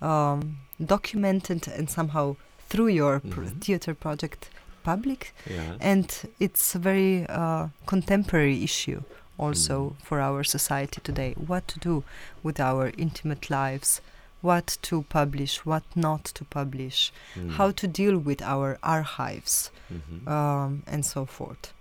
um, 0.02 0.56
documented 0.84 1.68
and 1.68 1.88
somehow 1.88 2.34
through 2.68 2.88
your 2.88 3.20
pr- 3.20 3.42
Mhm. 3.42 3.60
theater 3.60 3.94
project 3.94 4.50
public 4.82 5.32
yeah 5.46 5.76
and 5.80 6.06
it's 6.40 6.74
a 6.74 6.78
very 6.78 7.24
uh, 7.28 7.68
contemporary 7.86 8.62
issue 8.64 9.02
also 9.38 9.76
Mm. 9.90 9.94
for 10.02 10.20
our 10.20 10.42
society 10.44 11.00
today 11.04 11.34
what 11.46 11.68
to 11.68 11.78
do 11.78 12.02
with 12.42 12.58
our 12.60 12.92
intimate 12.98 13.50
lives 13.50 14.00
what 14.46 14.66
to 14.88 15.02
publish 15.18 15.54
what 15.66 15.84
not 15.94 16.24
to 16.38 16.44
publish 16.44 16.98
Mm. 17.36 17.50
how 17.58 17.68
to 17.80 17.86
deal 18.00 18.16
with 18.28 18.40
our 18.54 18.78
archives 18.82 19.70
Mhm. 19.90 20.26
um, 20.36 20.82
and 20.86 21.02
so 21.04 21.26
forth. 21.26 21.72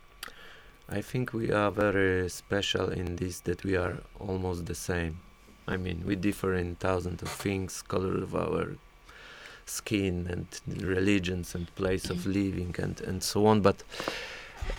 I 0.97 1.01
think 1.01 1.33
we 1.33 1.47
are 1.51 1.71
very 1.71 2.29
special 2.29 2.87
in 3.01 3.15
this 3.15 3.39
that 3.41 3.63
we 3.63 3.75
are 3.83 3.95
almost 4.19 4.65
the 4.65 4.75
same. 4.75 5.13
I 5.67 5.77
mean, 5.77 5.97
we 6.05 6.15
differ 6.15 6.53
in 6.53 6.75
thousands 6.75 7.21
of 7.23 7.29
things, 7.29 7.81
color 7.87 8.15
of 8.23 8.35
our 8.35 8.65
skin 9.65 10.27
and 10.29 10.45
religions 10.83 11.55
and 11.55 11.65
place 11.75 12.11
of 12.13 12.25
living 12.39 12.75
and, 12.77 13.01
and 13.01 13.23
so 13.23 13.45
on, 13.47 13.61
but 13.61 13.77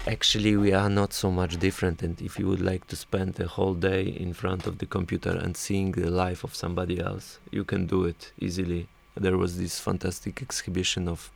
actually 0.06 0.56
we 0.56 0.72
are 0.72 0.88
not 0.88 1.12
so 1.12 1.30
much 1.30 1.58
different 1.58 2.02
and 2.02 2.20
if 2.20 2.38
you 2.38 2.46
would 2.46 2.60
like 2.60 2.86
to 2.86 2.96
spend 2.96 3.38
a 3.40 3.46
whole 3.46 3.74
day 3.74 4.02
in 4.02 4.32
front 4.32 4.66
of 4.66 4.78
the 4.78 4.86
computer 4.86 5.30
and 5.30 5.56
seeing 5.56 5.92
the 5.92 6.10
life 6.10 6.44
of 6.44 6.54
somebody 6.54 7.00
else, 7.00 7.38
you 7.50 7.64
can 7.64 7.86
do 7.86 8.04
it 8.04 8.32
easily. 8.38 8.88
There 9.14 9.36
was 9.36 9.58
this 9.58 9.80
fantastic 9.80 10.42
exhibition 10.42 11.08
of 11.08 11.30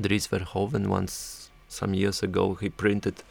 Dries 0.00 0.28
Verhoeven 0.28 0.86
once 0.86 1.50
some 1.68 1.94
years 1.94 2.22
ago. 2.22 2.54
He 2.54 2.68
printed 2.68 3.22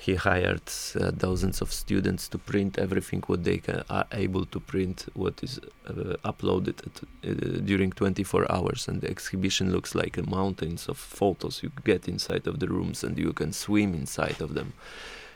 he 0.00 0.14
hired 0.14 0.62
uh, 0.98 1.10
thousands 1.12 1.60
of 1.60 1.70
students 1.70 2.26
to 2.26 2.38
print 2.38 2.78
everything 2.78 3.22
what 3.26 3.44
they 3.44 3.58
ca- 3.58 3.82
are 3.90 4.06
able 4.12 4.46
to 4.46 4.58
print 4.58 5.04
what 5.12 5.42
is 5.42 5.60
uh, 5.86 6.16
uploaded 6.24 6.78
at, 6.86 7.02
uh, 7.02 7.60
during 7.60 7.90
24 7.92 8.50
hours. 8.50 8.88
And 8.88 9.02
the 9.02 9.10
exhibition 9.10 9.70
looks 9.70 9.94
like 9.94 10.16
a 10.16 10.22
mountains 10.22 10.88
of 10.88 10.96
photos 10.96 11.62
you 11.62 11.70
get 11.84 12.08
inside 12.08 12.46
of 12.46 12.60
the 12.60 12.68
rooms 12.68 13.04
and 13.04 13.18
you 13.18 13.34
can 13.34 13.52
swim 13.52 13.92
inside 13.92 14.40
of 14.40 14.54
them. 14.54 14.72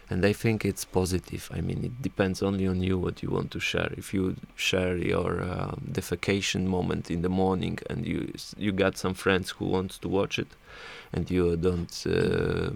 And 0.09 0.25
i 0.25 0.33
think 0.33 0.65
it's 0.65 0.87
positive. 0.87 1.51
I 1.53 1.61
mean 1.61 1.85
it 1.85 2.01
depends 2.01 2.43
only 2.43 2.67
on 2.67 2.83
you 2.83 2.97
what 2.99 3.23
you 3.23 3.29
want 3.29 3.51
to 3.51 3.61
share. 3.61 3.93
If 3.99 4.15
you 4.15 4.37
share 4.55 4.97
your 4.97 5.43
uh, 5.43 5.75
defecation 5.93 6.65
moment 6.65 7.11
in 7.11 7.21
the 7.21 7.29
morning 7.29 7.79
and 7.91 8.07
you 8.07 8.33
you 8.57 8.73
got 8.73 8.97
some 8.97 9.15
friends 9.15 9.51
who 9.51 9.67
wants 9.67 9.99
to 9.99 10.09
watch 10.09 10.39
it 10.39 10.53
and 11.13 11.31
you 11.31 11.57
don't 11.57 11.95
uh, 12.07 12.71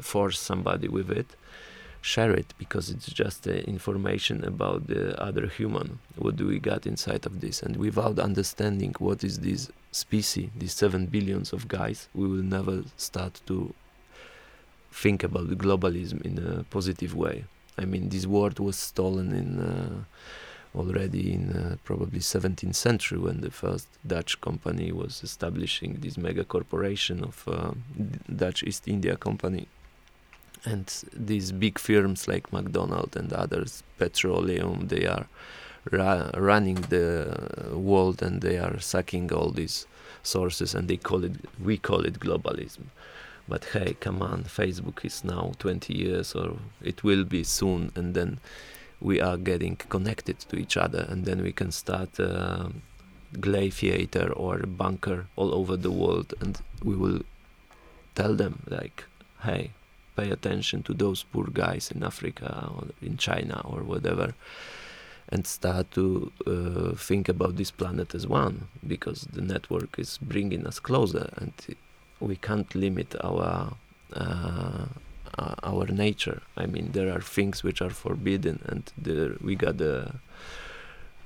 force 0.00 0.38
somebody 0.38 0.88
with 0.88 1.10
it 1.10 1.36
share 2.02 2.32
it 2.32 2.52
because 2.58 2.90
it's 2.90 3.06
just 3.06 3.48
uh, 3.48 3.52
information 3.52 4.44
about 4.44 4.86
the 4.88 5.02
other 5.20 5.46
human 5.46 5.98
what 6.16 6.36
do 6.36 6.46
we 6.46 6.58
got 6.58 6.86
inside 6.86 7.24
of 7.24 7.40
this 7.40 7.62
and 7.62 7.76
without 7.76 8.18
understanding 8.18 8.94
what 8.98 9.24
is 9.24 9.38
this 9.40 9.70
species 9.90 10.50
these 10.54 10.74
seven 10.74 11.06
billions 11.06 11.52
of 11.52 11.66
guys 11.66 12.08
we 12.14 12.26
will 12.26 12.46
never 12.58 12.84
start 12.96 13.40
to 13.46 13.74
think 14.94 15.24
about 15.24 15.48
globalism 15.58 16.22
in 16.24 16.38
a 16.38 16.64
positive 16.64 17.14
way. 17.14 17.44
I 17.76 17.84
mean, 17.84 18.08
this 18.08 18.26
word 18.26 18.60
was 18.60 18.78
stolen 18.78 19.32
in 19.34 19.58
uh, 19.58 20.04
already 20.74 21.32
in 21.32 21.52
uh, 21.52 21.76
probably 21.84 22.18
17th 22.18 22.74
century 22.74 23.18
when 23.18 23.40
the 23.40 23.50
first 23.50 23.88
Dutch 24.06 24.40
company 24.40 24.92
was 24.92 25.22
establishing 25.22 25.98
this 26.00 26.16
mega 26.16 26.44
corporation 26.44 27.22
of 27.22 27.44
uh, 27.46 27.72
Dutch 28.34 28.62
East 28.62 28.88
India 28.88 29.16
Company. 29.16 29.68
And 30.64 30.90
these 31.14 31.52
big 31.52 31.78
firms 31.78 32.26
like 32.26 32.52
McDonald 32.52 33.16
and 33.16 33.32
others, 33.32 33.82
petroleum, 33.98 34.88
they 34.88 35.06
are 35.06 35.26
ra- 35.90 36.30
running 36.34 36.76
the 36.76 37.70
world 37.72 38.22
and 38.22 38.40
they 38.40 38.58
are 38.58 38.80
sucking 38.80 39.32
all 39.32 39.50
these 39.50 39.86
sources 40.22 40.74
and 40.74 40.88
they 40.88 40.96
call 40.96 41.24
it, 41.24 41.32
we 41.62 41.76
call 41.76 42.00
it 42.00 42.18
globalism 42.18 42.86
but 43.46 43.64
hey 43.66 43.94
come 44.00 44.22
on 44.22 44.42
facebook 44.44 45.04
is 45.04 45.22
now 45.22 45.52
20 45.58 45.92
years 45.92 46.34
or 46.34 46.56
it 46.82 47.04
will 47.04 47.24
be 47.24 47.44
soon 47.44 47.92
and 47.94 48.14
then 48.14 48.38
we 49.04 49.20
are 49.20 49.36
getting 49.36 49.76
connected 49.76 50.38
to 50.40 50.56
each 50.56 50.76
other 50.76 51.06
and 51.10 51.26
then 51.26 51.42
we 51.42 51.52
can 51.52 51.70
start 51.70 52.18
theater 53.68 54.32
or 54.32 54.58
bunker 54.58 55.26
all 55.36 55.54
over 55.54 55.76
the 55.76 55.90
world 55.90 56.32
and 56.40 56.60
we 56.82 56.96
will 56.96 57.20
tell 58.14 58.34
them 58.34 58.62
like 58.68 59.04
hey 59.42 59.70
pay 60.16 60.30
attention 60.30 60.82
to 60.82 60.94
those 60.94 61.22
poor 61.32 61.46
guys 61.52 61.90
in 61.90 62.02
africa 62.02 62.70
or 62.74 62.84
in 63.02 63.16
china 63.16 63.60
or 63.64 63.82
whatever 63.82 64.34
and 65.28 65.46
start 65.46 65.90
to 65.90 66.30
uh, 66.46 66.94
think 66.96 67.28
about 67.28 67.56
this 67.56 67.70
planet 67.70 68.14
as 68.14 68.26
one 68.26 68.68
because 68.86 69.22
the 69.32 69.40
network 69.40 69.98
is 69.98 70.18
bringing 70.18 70.66
us 70.66 70.78
closer 70.78 71.28
and 71.36 71.52
we 72.20 72.36
can't 72.36 72.74
limit 72.74 73.14
our 73.22 73.74
uh, 74.14 74.86
uh, 75.38 75.54
our 75.62 75.86
nature. 75.86 76.42
I 76.56 76.66
mean, 76.66 76.92
there 76.92 77.12
are 77.12 77.20
things 77.20 77.62
which 77.62 77.80
are 77.82 77.90
forbidden, 77.90 78.60
and 78.66 78.90
there 78.96 79.36
we 79.40 79.54
got 79.54 79.78
the 79.78 80.14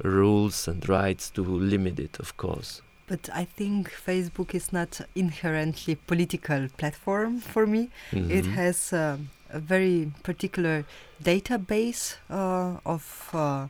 rules 0.03 0.69
and 0.69 0.89
rights 0.89 1.31
to 1.31 1.43
limit 1.43 1.99
it, 1.99 2.19
of 2.19 2.37
course. 2.37 2.83
But 3.07 3.29
I 3.33 3.45
think 3.45 3.91
Facebook 3.91 4.55
is 4.55 4.73
not 4.73 5.01
inherently 5.15 5.95
political 5.95 6.69
platform 6.77 7.41
for 7.41 7.67
me. 7.67 7.91
Mm-hmm. 8.13 8.31
It 8.31 8.47
has 8.47 8.93
uh, 8.93 9.17
a 9.51 9.59
very 9.59 10.13
particular 10.23 10.85
database 11.23 12.17
uh, 12.29 12.79
of 12.85 13.31
uh, 13.33 13.69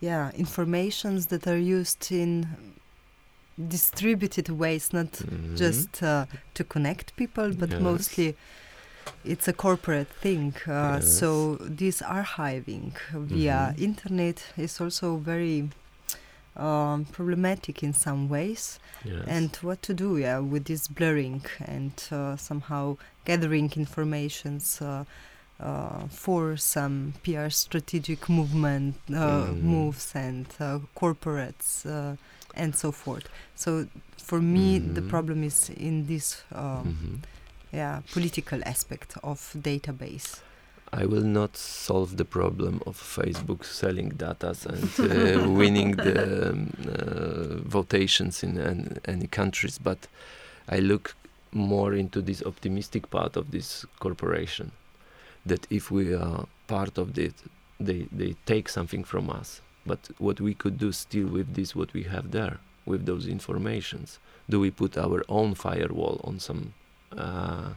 yeah 0.00 0.30
informations 0.36 1.26
that 1.26 1.46
are 1.46 1.58
used 1.58 2.12
in 2.12 2.46
distributed 3.68 4.48
ways, 4.50 4.92
not 4.92 5.12
mm-hmm. 5.12 5.56
just 5.56 6.02
uh, 6.02 6.26
to 6.54 6.62
connect 6.64 7.16
people, 7.16 7.52
but 7.52 7.70
yes. 7.70 7.80
mostly 7.80 8.36
it's 9.24 9.48
a 9.48 9.52
corporate 9.52 10.08
thing. 10.08 10.54
Uh, 10.66 11.00
yes. 11.00 11.18
So 11.18 11.56
this 11.60 12.02
archiving 12.02 12.92
via 13.12 13.72
mm-hmm. 13.72 13.84
internet 13.84 14.44
is 14.56 14.80
also 14.80 15.16
very 15.16 15.70
um, 16.56 17.04
problematic 17.06 17.82
in 17.82 17.92
some 17.92 18.28
ways. 18.28 18.78
Yes. 19.04 19.24
And 19.26 19.54
what 19.56 19.82
to 19.82 19.94
do, 19.94 20.16
yeah, 20.16 20.38
with 20.38 20.64
this 20.64 20.88
blurring 20.88 21.44
and 21.64 21.92
uh, 22.10 22.36
somehow 22.36 22.96
gathering 23.24 23.72
informations. 23.76 24.80
Uh, 24.80 25.04
uh, 25.58 26.06
for 26.08 26.54
some 26.58 27.14
PR 27.24 27.48
strategic 27.48 28.28
movement 28.28 28.94
uh, 29.08 29.46
mm. 29.46 29.62
moves 29.62 30.12
and 30.14 30.46
uh, 30.60 30.78
corporates 30.94 31.86
and 32.56 32.74
so 32.74 32.90
forth. 32.90 33.28
So 33.54 33.86
for 34.16 34.40
me, 34.40 34.78
mm-hmm. 34.78 34.94
the 34.94 35.02
problem 35.02 35.44
is 35.44 35.70
in 35.70 36.06
this, 36.06 36.42
um, 36.52 36.62
mm-hmm. 36.62 37.14
Yeah, 37.72 38.00
political 38.12 38.60
aspect 38.64 39.16
of 39.22 39.54
database. 39.56 40.40
I 40.92 41.04
will 41.04 41.24
not 41.24 41.56
solve 41.56 42.16
the 42.16 42.24
problem 42.24 42.80
of 42.86 42.96
Facebook 42.96 43.64
selling 43.64 44.10
data 44.10 44.54
and 44.68 44.90
uh, 45.00 45.50
winning 45.60 45.96
the 45.96 46.50
um, 46.50 46.72
uh, 46.86 47.68
votations 47.68 48.42
in 48.42 48.56
an, 48.56 48.98
any 49.04 49.26
countries, 49.26 49.78
but 49.78 50.06
I 50.68 50.78
look 50.78 51.16
more 51.52 51.92
into 51.94 52.22
this 52.22 52.42
optimistic 52.42 53.10
part 53.10 53.36
of 53.36 53.50
this 53.50 53.84
corporation. 53.98 54.70
That 55.44 55.66
if 55.70 55.90
we 55.90 56.14
are 56.14 56.46
part 56.66 56.98
of 56.98 57.18
it, 57.18 57.34
they 57.80 58.06
they 58.12 58.36
take 58.46 58.68
something 58.68 59.04
from 59.04 59.28
us 59.28 59.60
but 59.86 60.10
what 60.18 60.40
we 60.40 60.52
could 60.52 60.78
do 60.78 60.92
still 60.92 61.28
with 61.28 61.54
this, 61.54 61.76
what 61.76 61.92
we 61.94 62.02
have 62.04 62.32
there, 62.32 62.58
with 62.84 63.06
those 63.06 63.26
informations, 63.26 64.18
do 64.50 64.60
we 64.60 64.70
put 64.70 64.98
our 64.98 65.24
own 65.28 65.54
firewall 65.54 66.20
on 66.24 66.40
some 66.40 66.74
uh, 67.16 67.70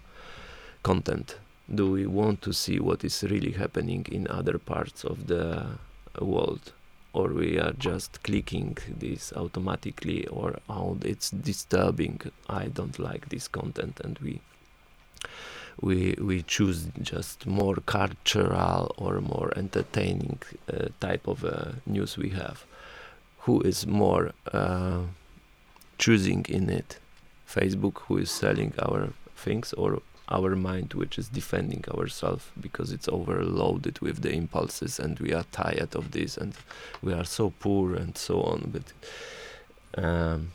content? 0.83 1.37
Do 1.73 1.91
we 1.91 2.05
want 2.05 2.41
to 2.41 2.53
see 2.53 2.79
what 2.79 3.03
is 3.03 3.23
really 3.23 3.51
happening 3.51 4.05
in 4.11 4.27
other 4.27 4.57
parts 4.57 5.03
of 5.03 5.27
the 5.27 5.65
world? 6.19 6.73
Or 7.13 7.29
we 7.29 7.59
are 7.59 7.73
just 7.73 8.23
clicking 8.23 8.77
this 8.87 9.33
automatically, 9.33 10.27
or 10.27 10.59
oh, 10.69 10.97
it's 11.01 11.31
disturbing. 11.31 12.21
I 12.47 12.67
don't 12.67 12.99
like 12.99 13.29
this 13.29 13.47
content, 13.47 13.99
and 14.03 14.19
we 14.19 14.41
we 15.81 16.15
we 16.19 16.43
choose 16.43 16.87
just 17.01 17.47
more 17.47 17.77
cultural 17.85 18.93
or 18.97 19.21
more 19.21 19.51
entertaining 19.55 20.39
uh, 20.71 20.89
type 20.99 21.27
of 21.27 21.43
uh, 21.43 21.71
news 21.85 22.17
we 22.17 22.29
have. 22.29 22.63
Who 23.39 23.61
is 23.61 23.87
more 23.87 24.31
uh, 24.53 25.01
choosing 25.97 26.45
in 26.47 26.69
it? 26.69 26.99
Facebook, 27.47 27.97
who 28.07 28.17
is 28.17 28.29
selling 28.29 28.73
our 28.77 29.09
things, 29.39 29.73
or 29.73 30.01
our 30.29 30.55
mind, 30.55 30.93
which 30.93 31.17
is 31.17 31.27
defending 31.27 31.83
ourselves 31.89 32.45
because 32.59 32.91
it's 32.91 33.09
overloaded 33.09 33.99
with 33.99 34.21
the 34.21 34.31
impulses, 34.31 34.99
and 34.99 35.19
we 35.19 35.33
are 35.33 35.45
tired 35.51 35.95
of 35.95 36.11
this, 36.11 36.37
and 36.37 36.53
we 37.01 37.13
are 37.13 37.25
so 37.25 37.51
poor 37.59 37.95
and 37.95 38.17
so 38.17 38.41
on. 38.41 38.71
But 38.73 40.03
um, 40.03 40.51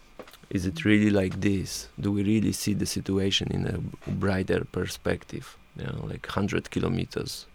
is 0.50 0.66
it 0.66 0.84
really 0.84 1.10
like 1.10 1.40
this? 1.40 1.88
Do 1.98 2.12
we 2.12 2.22
really 2.22 2.52
see 2.52 2.74
the 2.74 2.86
situation 2.86 3.48
in 3.50 3.66
a 3.66 4.10
brighter 4.10 4.64
perspective? 4.64 5.56
You 5.76 5.86
know, 5.86 6.06
like 6.06 6.26
100 6.26 6.70
kilometers 6.70 7.46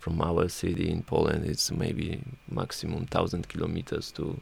from 0.00 0.20
our 0.20 0.48
city 0.48 0.90
in 0.90 1.02
Poland, 1.02 1.44
it's 1.44 1.70
maybe 1.70 2.22
maximum 2.50 3.00
1,000 3.00 3.48
kilometers 3.48 4.10
to 4.12 4.40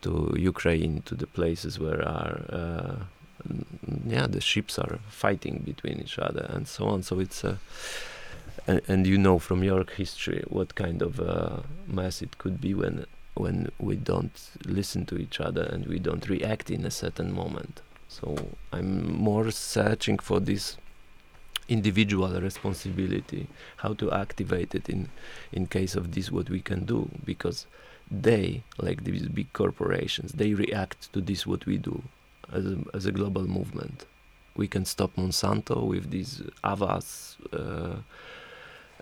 to 0.00 0.32
Ukraine, 0.38 1.02
to 1.06 1.14
the 1.16 1.26
places 1.26 1.78
where 1.80 2.00
are 2.06 2.36
uh, 2.60 2.96
yeah 4.06 4.26
the 4.26 4.40
ships 4.40 4.78
are 4.78 4.98
fighting 5.08 5.62
between 5.64 6.00
each 6.00 6.18
other 6.18 6.46
and 6.48 6.66
so 6.68 6.86
on. 6.86 7.02
So 7.02 7.18
it's 7.20 7.44
a 7.44 7.58
and, 8.66 8.80
and 8.88 9.06
you 9.06 9.18
know 9.18 9.38
from 9.38 9.64
your 9.64 9.84
history 9.84 10.44
what 10.48 10.74
kind 10.74 11.02
of 11.02 11.20
uh, 11.20 11.60
mess 11.86 12.22
it 12.22 12.38
could 12.38 12.60
be 12.60 12.74
when 12.74 13.06
when 13.34 13.70
we 13.78 13.96
don't 13.96 14.50
listen 14.66 15.06
to 15.06 15.16
each 15.16 15.40
other 15.40 15.62
and 15.62 15.86
we 15.86 15.98
don't 15.98 16.28
react 16.28 16.70
in 16.70 16.84
a 16.84 16.90
certain 16.90 17.32
moment. 17.32 17.82
So 18.08 18.36
I'm 18.72 19.12
more 19.16 19.50
searching 19.50 20.18
for 20.18 20.40
this 20.40 20.76
individual 21.68 22.40
responsibility, 22.40 23.46
how 23.76 23.92
to 23.94 24.10
activate 24.10 24.74
it 24.74 24.88
in 24.88 25.08
in 25.52 25.66
case 25.66 25.94
of 25.94 26.14
this 26.14 26.32
what 26.32 26.50
we 26.50 26.60
can 26.60 26.84
do 26.84 27.08
because 27.24 27.66
they 28.10 28.62
like 28.78 29.04
these 29.04 29.28
big 29.28 29.52
corporations 29.52 30.32
they 30.32 30.54
react 30.54 31.12
to 31.12 31.20
this 31.20 31.46
what 31.46 31.66
we 31.66 31.76
do 31.76 32.02
as 32.52 32.64
a, 32.66 32.78
as 32.94 33.06
a 33.06 33.12
global 33.12 33.46
movement 33.46 34.06
we 34.58 34.66
can 34.66 34.84
stop 34.84 35.14
monsanto 35.16 35.86
with 35.86 36.10
these 36.10 36.42
Avaaz 36.64 37.36
uh, 37.52 38.00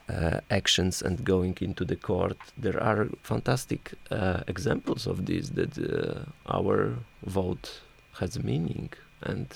uh, 0.09 0.41
actions 0.51 1.03
and 1.03 1.25
going 1.25 1.57
into 1.61 1.85
the 1.85 1.97
court. 1.97 2.37
There 2.57 2.81
are 2.81 3.09
fantastic 3.23 3.95
uh, 4.11 4.43
examples 4.47 5.07
of 5.07 5.27
this 5.27 5.49
that 5.51 5.77
uh, 5.79 6.27
our 6.47 6.95
vote 7.25 7.81
has 8.21 8.39
meaning 8.43 8.91
and 9.23 9.49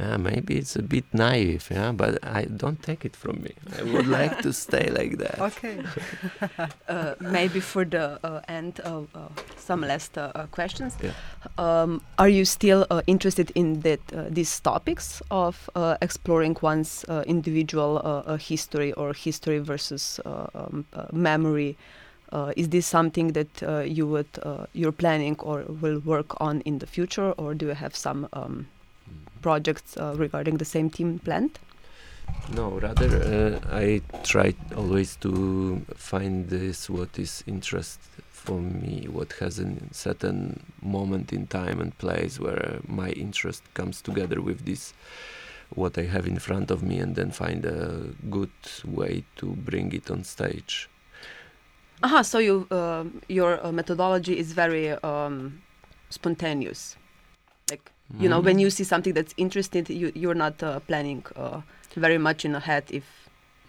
yeah, 0.00 0.16
maybe 0.16 0.56
it's 0.56 0.76
a 0.76 0.82
bit 0.82 1.04
naive, 1.12 1.68
yeah, 1.70 1.92
but 1.92 2.24
I 2.24 2.44
don't 2.44 2.82
take 2.82 3.04
it 3.04 3.14
from 3.14 3.42
me. 3.42 3.52
I 3.78 3.82
would 3.82 4.06
like 4.18 4.40
to 4.42 4.52
stay 4.52 4.88
like 4.90 5.18
that. 5.18 5.38
Okay. 5.38 5.82
uh, 6.88 7.14
maybe 7.20 7.60
for 7.60 7.84
the 7.84 8.18
uh, 8.24 8.40
end, 8.48 8.80
uh, 8.82 9.02
some 9.58 9.82
last 9.82 10.16
uh, 10.16 10.46
questions. 10.52 10.96
Yeah. 11.02 11.12
Um, 11.58 12.00
are 12.18 12.30
you 12.30 12.46
still 12.46 12.86
uh, 12.90 13.02
interested 13.06 13.52
in 13.54 13.80
that 13.80 14.00
uh, 14.12 14.24
these 14.30 14.58
topics 14.60 15.20
of 15.30 15.68
exploring 16.00 16.56
one's 16.62 17.04
individual 17.26 18.00
history 18.40 18.92
or 18.94 19.12
history 19.12 19.58
versus 19.58 20.20
um, 20.24 20.86
memory? 21.12 21.76
is 22.56 22.68
this 22.68 22.86
something 22.86 23.32
that 23.32 23.84
you 23.86 24.06
would 24.06 24.38
you're 24.72 24.92
planning 24.92 25.36
or 25.40 25.64
will 25.82 25.98
work 25.98 26.40
on 26.40 26.60
in 26.60 26.78
the 26.78 26.86
future, 26.86 27.32
or 27.32 27.54
do 27.54 27.66
you 27.66 27.74
have 27.74 27.94
some 27.96 28.28
um, 28.32 28.68
projects 29.42 29.96
uh, 29.96 30.14
regarding 30.16 30.58
the 30.58 30.64
same 30.64 30.90
team 30.90 31.18
planned? 31.18 31.58
No, 32.54 32.78
rather 32.78 33.60
uh, 33.62 33.74
I 33.74 34.02
try 34.22 34.54
always 34.76 35.16
to 35.16 35.84
find 35.94 36.48
this 36.48 36.88
what 36.88 37.18
is 37.18 37.44
interest 37.46 38.00
for 38.28 38.60
me, 38.60 39.06
what 39.10 39.32
has 39.34 39.58
a 39.58 39.74
certain 39.92 40.60
moment 40.82 41.32
in 41.32 41.46
time 41.46 41.80
and 41.80 41.96
place 41.98 42.40
where 42.40 42.80
my 42.86 43.10
interest 43.10 43.62
comes 43.74 44.00
together 44.00 44.40
with 44.40 44.64
this 44.64 44.94
what 45.74 45.96
I 45.98 46.02
have 46.02 46.26
in 46.26 46.38
front 46.38 46.70
of 46.70 46.82
me 46.82 46.98
and 46.98 47.14
then 47.14 47.30
find 47.30 47.64
a 47.64 48.08
good 48.28 48.50
way 48.84 49.24
to 49.36 49.46
bring 49.46 49.92
it 49.92 50.10
on 50.10 50.24
stage. 50.24 50.88
Aha, 52.02 52.22
so 52.22 52.38
you, 52.38 52.66
uh, 52.70 53.04
your 53.28 53.64
uh, 53.64 53.70
methodology 53.70 54.38
is 54.38 54.52
very 54.52 54.90
um, 54.90 55.60
spontaneous. 56.08 56.96
You 58.18 58.28
know, 58.28 58.40
when 58.40 58.56
Mm. 58.56 58.60
you 58.62 58.70
see 58.70 58.84
something 58.84 59.14
that's 59.14 59.34
interesting, 59.36 59.86
you, 59.88 60.12
you're 60.14 60.34
not 60.34 60.62
uh, 60.62 60.80
planning 60.80 61.24
uh, 61.36 61.60
very 61.96 62.18
much 62.18 62.44
in 62.44 62.54
ahead 62.54 62.84
if 62.90 63.04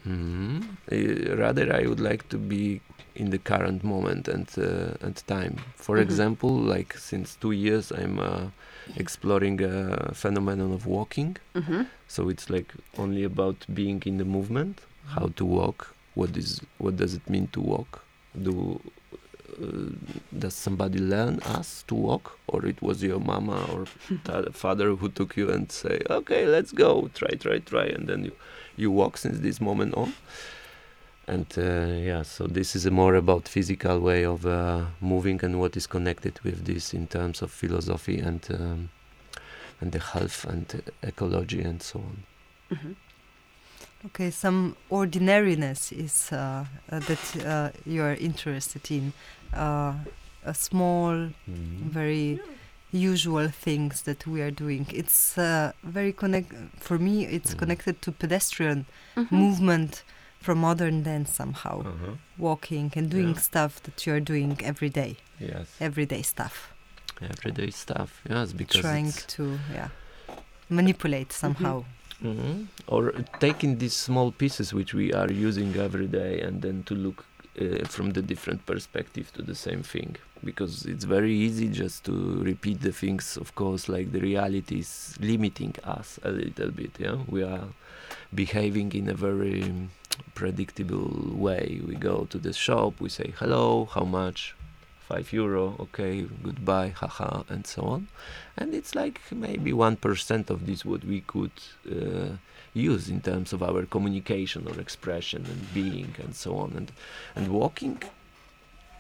Mhm. 0.06 0.64
Uh, 0.92 1.36
rather, 1.38 1.72
I 1.74 1.86
would 1.88 2.00
like 2.00 2.28
to 2.30 2.38
be 2.38 2.82
in 3.16 3.30
the 3.30 3.38
current 3.38 3.84
moment 3.84 4.28
and 4.28 4.48
uh, 4.58 5.06
and 5.06 5.16
time. 5.28 5.56
For 5.76 5.98
Mhm. 5.98 6.02
example, 6.02 6.50
like 6.50 6.98
since 6.98 7.36
two 7.40 7.52
years, 7.52 7.92
I'm 7.92 8.18
uh, 8.20 8.50
exploring 8.98 9.62
a 9.62 10.12
phenomenon 10.14 10.72
of 10.74 10.86
walking. 10.88 11.38
Mhm. 11.54 11.86
So 12.08 12.30
it's 12.30 12.50
like 12.50 12.74
only 12.98 13.24
about 13.24 13.58
being 13.74 14.02
in 14.06 14.18
the 14.18 14.26
movement, 14.26 14.82
how 15.16 15.28
to 15.36 15.46
walk, 15.46 15.94
what 16.16 16.36
is 16.36 16.62
what 16.80 16.96
does 16.98 17.14
it 17.14 17.30
mean 17.30 17.48
to 17.54 17.62
walk? 17.62 18.02
Do 18.42 18.82
does 20.38 20.54
somebody 20.54 21.00
learn 21.00 21.40
us 21.40 21.84
to 21.88 21.96
walk, 21.96 22.38
or 22.48 22.66
it 22.66 22.82
was 22.82 23.04
your 23.04 23.20
mama 23.20 23.66
or 23.74 23.86
father 24.52 24.96
who 24.96 25.10
took 25.10 25.38
you 25.38 25.50
and 25.52 25.72
say, 25.72 26.02
okay, 26.10 26.46
let's 26.46 26.72
go, 26.72 27.10
try, 27.14 27.30
try, 27.40 27.60
try, 27.60 27.86
and 27.86 28.08
then 28.08 28.26
you 28.26 28.32
you 28.78 28.92
walk 28.92 29.18
since 29.18 29.40
this 29.40 29.60
moment 29.62 29.94
on. 29.96 30.14
And 31.28 31.46
uh, 31.58 31.86
yeah, 32.10 32.24
so 32.24 32.48
this 32.48 32.76
is 32.76 32.86
a 32.86 32.92
more 32.92 33.16
about 33.16 33.48
physical 33.48 34.00
way 34.00 34.26
of 34.26 34.46
uh, 34.46 34.86
moving 35.00 35.40
and 35.44 35.60
what 35.60 35.78
is 35.78 35.88
connected 35.88 36.40
with 36.44 36.66
this 36.66 36.94
in 36.94 37.08
terms 37.08 37.42
of 37.42 37.52
philosophy 37.52 38.20
and 38.20 38.42
um, 38.50 38.90
and 39.82 39.92
the 39.92 40.00
health 40.00 40.46
and 40.46 40.82
ecology 41.04 41.62
and 41.62 41.82
so 41.82 42.00
on. 42.00 42.24
Mhm. 42.72 42.96
Okay, 44.06 44.32
some 44.32 44.76
ordinariness 44.90 45.92
is 45.92 46.32
uh, 46.32 46.66
uh, 46.92 47.00
that 47.00 47.46
uh, 47.46 47.70
you 47.86 48.02
are 48.02 48.16
interested 48.16 48.90
in. 48.92 49.14
Uh, 49.54 49.94
a 50.44 50.54
small, 50.54 51.30
very 51.48 52.40
usual 52.92 53.48
things 53.50 54.02
that 54.04 54.26
we 54.28 54.42
are 54.42 54.52
doing. 54.52 54.86
It's 54.92 55.38
uh, 55.38 55.72
very 55.84 56.12
connect. 56.14 56.52
For 56.80 56.98
me, 56.98 57.26
it's 57.26 57.54
Mhm. 57.54 57.60
connected 57.60 58.02
to 58.02 58.12
pedestrian 58.12 58.86
Mhm. 59.16 59.32
movement 59.32 60.04
from 60.42 60.58
modern 60.60 61.04
dance 61.04 61.32
somehow. 61.34 61.82
Uh-huh. 61.82 62.16
Walking 62.38 62.92
and 62.96 63.10
doing 63.10 63.34
Yeah. 63.36 63.42
stuff 63.42 63.82
that 63.84 64.06
you 64.08 64.14
are 64.16 64.20
doing 64.20 64.58
every 64.64 64.90
day, 64.90 65.18
Yes. 65.40 65.68
everyday 65.80 66.24
stuff. 66.24 66.74
Everyday 67.22 67.70
stuff. 67.72 68.22
Yes, 68.30 68.52
because 68.54 68.82
Trying 68.82 69.08
it's- 69.10 69.36
to 69.36 69.60
yeah 69.74 69.90
manipulate 70.70 71.32
somehow. 71.34 71.84
Mhm. 72.24 72.68
Or 72.88 73.12
taking 73.40 73.78
these 73.80 73.96
small 73.96 74.32
pieces 74.32 74.74
which 74.74 74.94
we 74.94 75.12
are 75.14 75.32
using 75.32 75.76
every 75.76 76.08
day 76.08 76.40
and 76.42 76.62
then 76.62 76.84
to 76.84 76.96
look 76.96 77.26
uh, 77.60 77.86
from 77.86 78.12
the 78.12 78.22
different 78.22 78.66
perspective 78.66 79.32
to 79.34 79.42
the 79.42 79.56
same 79.56 79.84
thing. 79.84 80.16
Because 80.44 80.86
it's 80.86 81.04
very 81.04 81.34
easy 81.34 81.68
just 81.68 82.06
to 82.06 82.42
repeat 82.42 82.82
the 82.82 82.92
things 82.92 83.38
of 83.38 83.54
course 83.56 83.88
like 83.88 84.12
the 84.12 84.20
reality 84.20 84.80
is 84.80 85.16
limiting 85.20 85.76
us 85.84 86.20
a 86.24 86.32
little 86.32 86.72
bit 86.72 86.92
yeah? 86.98 87.18
We 87.28 87.44
are 87.44 87.68
behaving 88.34 88.94
in 88.94 89.10
a 89.10 89.14
very 89.14 89.64
um, 89.64 89.92
predictable 90.34 91.12
way. 91.36 91.82
We 91.86 91.96
go 91.96 92.26
to 92.32 92.38
the 92.40 92.54
shop 92.54 93.00
we 93.00 93.10
say 93.10 93.34
hello 93.38 93.86
how 93.94 94.06
much? 94.06 94.56
5 95.10 95.34
euro 95.34 95.76
okay 95.80 96.26
goodbye 96.42 96.90
haha 96.90 97.44
and 97.50 97.68
so 97.68 97.82
on. 97.84 98.08
And 98.58 98.74
it's 98.74 98.96
like 98.96 99.20
maybe 99.30 99.72
1% 99.74 100.50
of 100.50 100.66
this 100.66 100.86
what 100.86 101.04
we 101.04 101.22
could 101.22 101.52
uh, 101.86 102.38
use 102.74 103.10
in 103.10 103.22
terms 103.22 103.54
of 103.54 103.62
our 103.62 103.86
communication 103.86 104.68
or 104.68 104.80
expression 104.80 105.46
and 105.46 105.74
being 105.74 106.16
and 106.24 106.36
so 106.36 106.58
on. 106.58 106.74
And 106.76 106.92
and 107.36 107.48
walking 107.50 108.02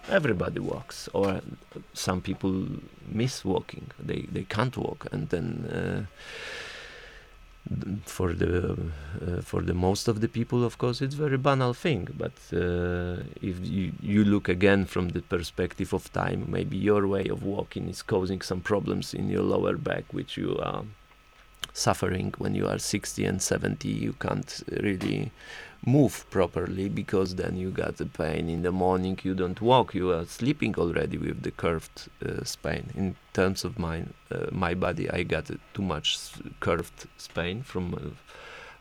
everybody 0.09 0.59
walks. 0.59 1.09
Or 1.13 1.41
some 1.93 2.21
people 2.21 2.67
miss 3.07 3.45
walking. 3.45 3.91
They 3.99 4.21
they 4.31 4.43
can't 4.43 4.75
walk. 4.77 5.07
And 5.11 5.29
then 5.29 5.47
uh, 5.77 6.01
for 8.05 8.33
the 8.33 8.71
uh, 8.73 9.41
for 9.41 9.61
the 9.61 9.73
most 9.73 10.07
of 10.07 10.19
the 10.19 10.27
people 10.27 10.63
of 10.63 10.77
course 10.77 11.01
it's 11.01 11.15
very 11.15 11.37
banal 11.37 11.73
thing. 11.73 12.07
But 12.17 12.33
uh, 12.53 13.23
if 13.41 13.55
you, 13.61 13.93
you 14.01 14.23
look 14.25 14.49
again 14.49 14.85
from 14.85 15.09
the 15.09 15.21
perspective 15.21 15.93
of 15.93 16.11
time 16.11 16.45
maybe 16.47 16.77
your 16.77 17.07
way 17.07 17.27
of 17.27 17.43
walking 17.43 17.87
is 17.89 18.01
causing 18.01 18.41
some 18.41 18.61
problems 18.61 19.13
in 19.13 19.29
your 19.29 19.43
lower 19.43 19.77
back 19.77 20.05
which 20.11 20.37
you 20.37 20.57
are 20.57 20.83
suffering. 21.73 22.33
When 22.37 22.55
you 22.55 22.67
are 22.67 22.79
60 22.79 23.25
and 23.25 23.41
70 23.41 23.87
you 23.87 24.13
can't 24.13 24.63
really 24.81 25.31
move 25.85 26.29
properly 26.29 26.89
because 26.89 27.35
then 27.35 27.57
you 27.57 27.71
got 27.71 27.97
the 27.97 28.05
pain. 28.05 28.49
In 28.49 28.61
the 28.61 28.71
morning 28.71 29.19
you 29.23 29.33
don't 29.33 29.61
walk. 29.61 29.95
You 29.95 30.11
are 30.11 30.25
sleeping 30.25 30.75
already 30.75 31.17
with 31.17 31.41
the 31.41 31.51
curved 31.51 32.09
uh, 32.25 32.43
spine. 32.43 32.91
In 32.95 33.15
terms 33.33 33.63
of 33.63 33.79
my 33.79 34.03
uh, 34.31 34.47
my 34.51 34.73
body 34.73 35.09
i 35.09 35.23
got 35.23 35.49
too 35.73 35.81
much 35.81 36.17
curved 36.59 37.07
spine 37.17 37.61
from 37.63 37.93
uh, 37.93 37.99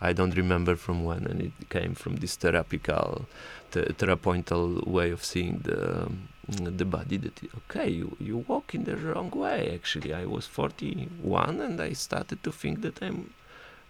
i 0.01 0.13
don't 0.13 0.37
remember 0.37 0.77
from 0.77 1.05
when 1.05 1.27
and 1.27 1.41
it 1.41 1.69
came 1.69 1.95
from 1.95 2.17
this 2.17 2.37
therapical 2.37 3.27
th- 3.73 3.89
therapeutal 3.99 4.87
way 4.87 5.11
of 5.11 5.25
seeing 5.25 5.59
the 5.65 6.03
um, 6.03 6.29
the 6.51 6.85
body 6.85 7.17
that 7.17 7.41
okay 7.57 7.89
you, 7.89 8.17
you 8.19 8.45
walk 8.49 8.75
in 8.75 8.85
the 8.85 8.97
wrong 8.97 9.31
way. 9.31 9.71
Actually 9.73 10.13
i 10.13 10.25
was 10.25 10.47
41 10.47 11.61
and 11.61 11.81
i 11.81 11.93
started 11.93 12.43
to 12.43 12.53
think 12.53 12.83
that 12.83 13.03
i'm 13.03 13.33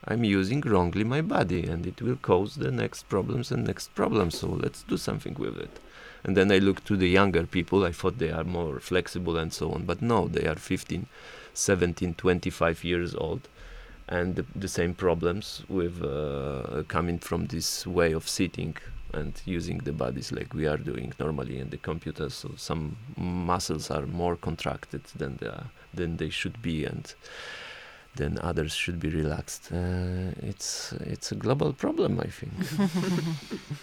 i'm 0.07 0.25
using 0.25 0.61
wrongly 0.61 1.05
my 1.05 1.21
body 1.21 1.65
and 1.65 1.87
it 1.87 2.01
will 2.03 2.17
cause 2.17 2.57
the 2.57 2.71
next 2.71 3.09
problems 3.09 3.51
and 3.51 3.65
next 3.65 3.95
problems. 3.95 4.39
So 4.39 4.49
let's 4.49 4.83
do 4.83 4.97
something 4.97 5.35
with 5.35 5.59
it. 5.59 5.81
And 6.25 6.37
then 6.37 6.53
i 6.53 6.59
looked 6.59 6.87
to 6.87 6.97
the 6.97 7.09
younger 7.09 7.47
people. 7.47 7.85
I 7.85 7.93
thought 7.93 8.19
they 8.19 8.31
are 8.31 8.45
more 8.45 8.81
flexible 8.81 9.37
and 9.39 9.53
so 9.53 9.73
on. 9.73 9.85
But 9.85 10.03
no 10.03 10.29
they 10.29 10.47
are 10.47 10.57
15 10.57 11.07
17 11.55 12.15
25 12.15 12.85
years 12.85 13.15
old. 13.15 13.49
And 14.09 14.35
the, 14.35 14.45
the 14.57 14.69
same 14.69 14.95
problems 14.95 15.63
with 15.69 16.03
uh, 16.03 16.83
coming 16.89 17.21
from 17.21 17.47
this 17.47 17.87
way 17.87 18.13
of 18.13 18.29
sitting 18.29 18.77
and 19.15 19.41
using 19.45 19.79
the 19.79 19.93
bodies 19.93 20.33
like 20.33 20.55
we 20.55 20.67
are 20.67 20.77
doing 20.77 21.13
normally 21.19 21.59
in 21.59 21.71
the 21.71 21.77
computer 21.77 22.31
so 22.31 22.51
some 22.57 22.97
muscles 23.17 23.91
are 23.91 24.07
more 24.07 24.37
contracted 24.37 25.03
than 25.17 25.37
they 25.37 25.47
are, 25.49 25.67
than 25.95 26.17
they 26.17 26.31
should 26.31 26.61
be 26.63 26.85
and 26.85 27.15
then 28.17 28.39
others 28.43 28.73
should 28.73 28.99
be 29.01 29.09
relaxed 29.09 29.71
uh, 29.73 30.33
it's 30.43 30.93
it's 31.07 31.33
a 31.33 31.35
global 31.37 31.73
problem 31.73 32.21
i 32.21 32.27
think 32.29 32.53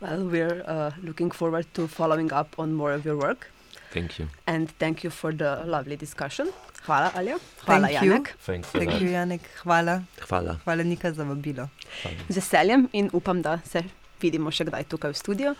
Well, 0.00 0.24
we're 0.24 0.62
uh, 0.66 0.92
looking 1.02 1.30
forward 1.30 1.66
to 1.74 1.86
following 1.86 2.32
up 2.32 2.58
on 2.58 2.72
more 2.72 2.92
of 2.92 3.04
your 3.04 3.16
work. 3.18 3.50
thank 3.92 4.18
you 4.18 4.28
And 4.46 4.70
thank 4.78 5.04
you 5.04 5.10
for 5.10 5.32
the 5.32 5.62
lovely 5.66 5.96
discussion. 5.96 6.52
Hvala, 6.80 7.10
Alja. 7.14 7.36
Hvala, 7.60 7.86
Thank 7.86 8.02
you. 8.02 8.12
Janek. 8.12 8.28
thanks 8.46 8.68
a 8.68 8.78
Thank 8.78 9.00
you, 9.00 9.10
Janek. 9.10 9.40
Hvala. 9.62 10.02
hvala, 10.28 10.56
Hvala, 10.64 10.82
Nika, 10.82 11.12
za 11.12 11.24
vabilo. 11.24 11.68
hvala. 12.02 12.16
Z 12.28 12.36
veseljem 12.36 12.88
in 12.92 13.10
upam, 13.12 13.42
da 13.42 13.58
se 13.64 13.82
vidimo 14.20 14.50
še 14.50 14.64
kdaj 14.64 14.84
tukaj 14.84 15.10
v 15.10 15.16
studiu. 15.16 15.50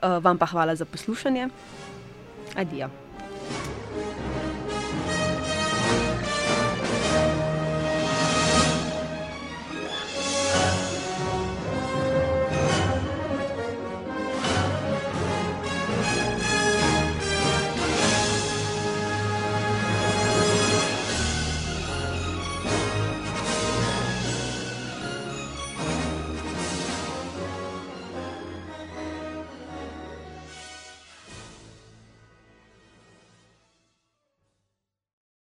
Uh, 0.00 0.18
vam 0.18 0.38
pa 0.38 0.46
hvala 0.46 0.74
za 0.74 0.84
poslušanje. 0.84 1.48
Adijo. 2.56 2.88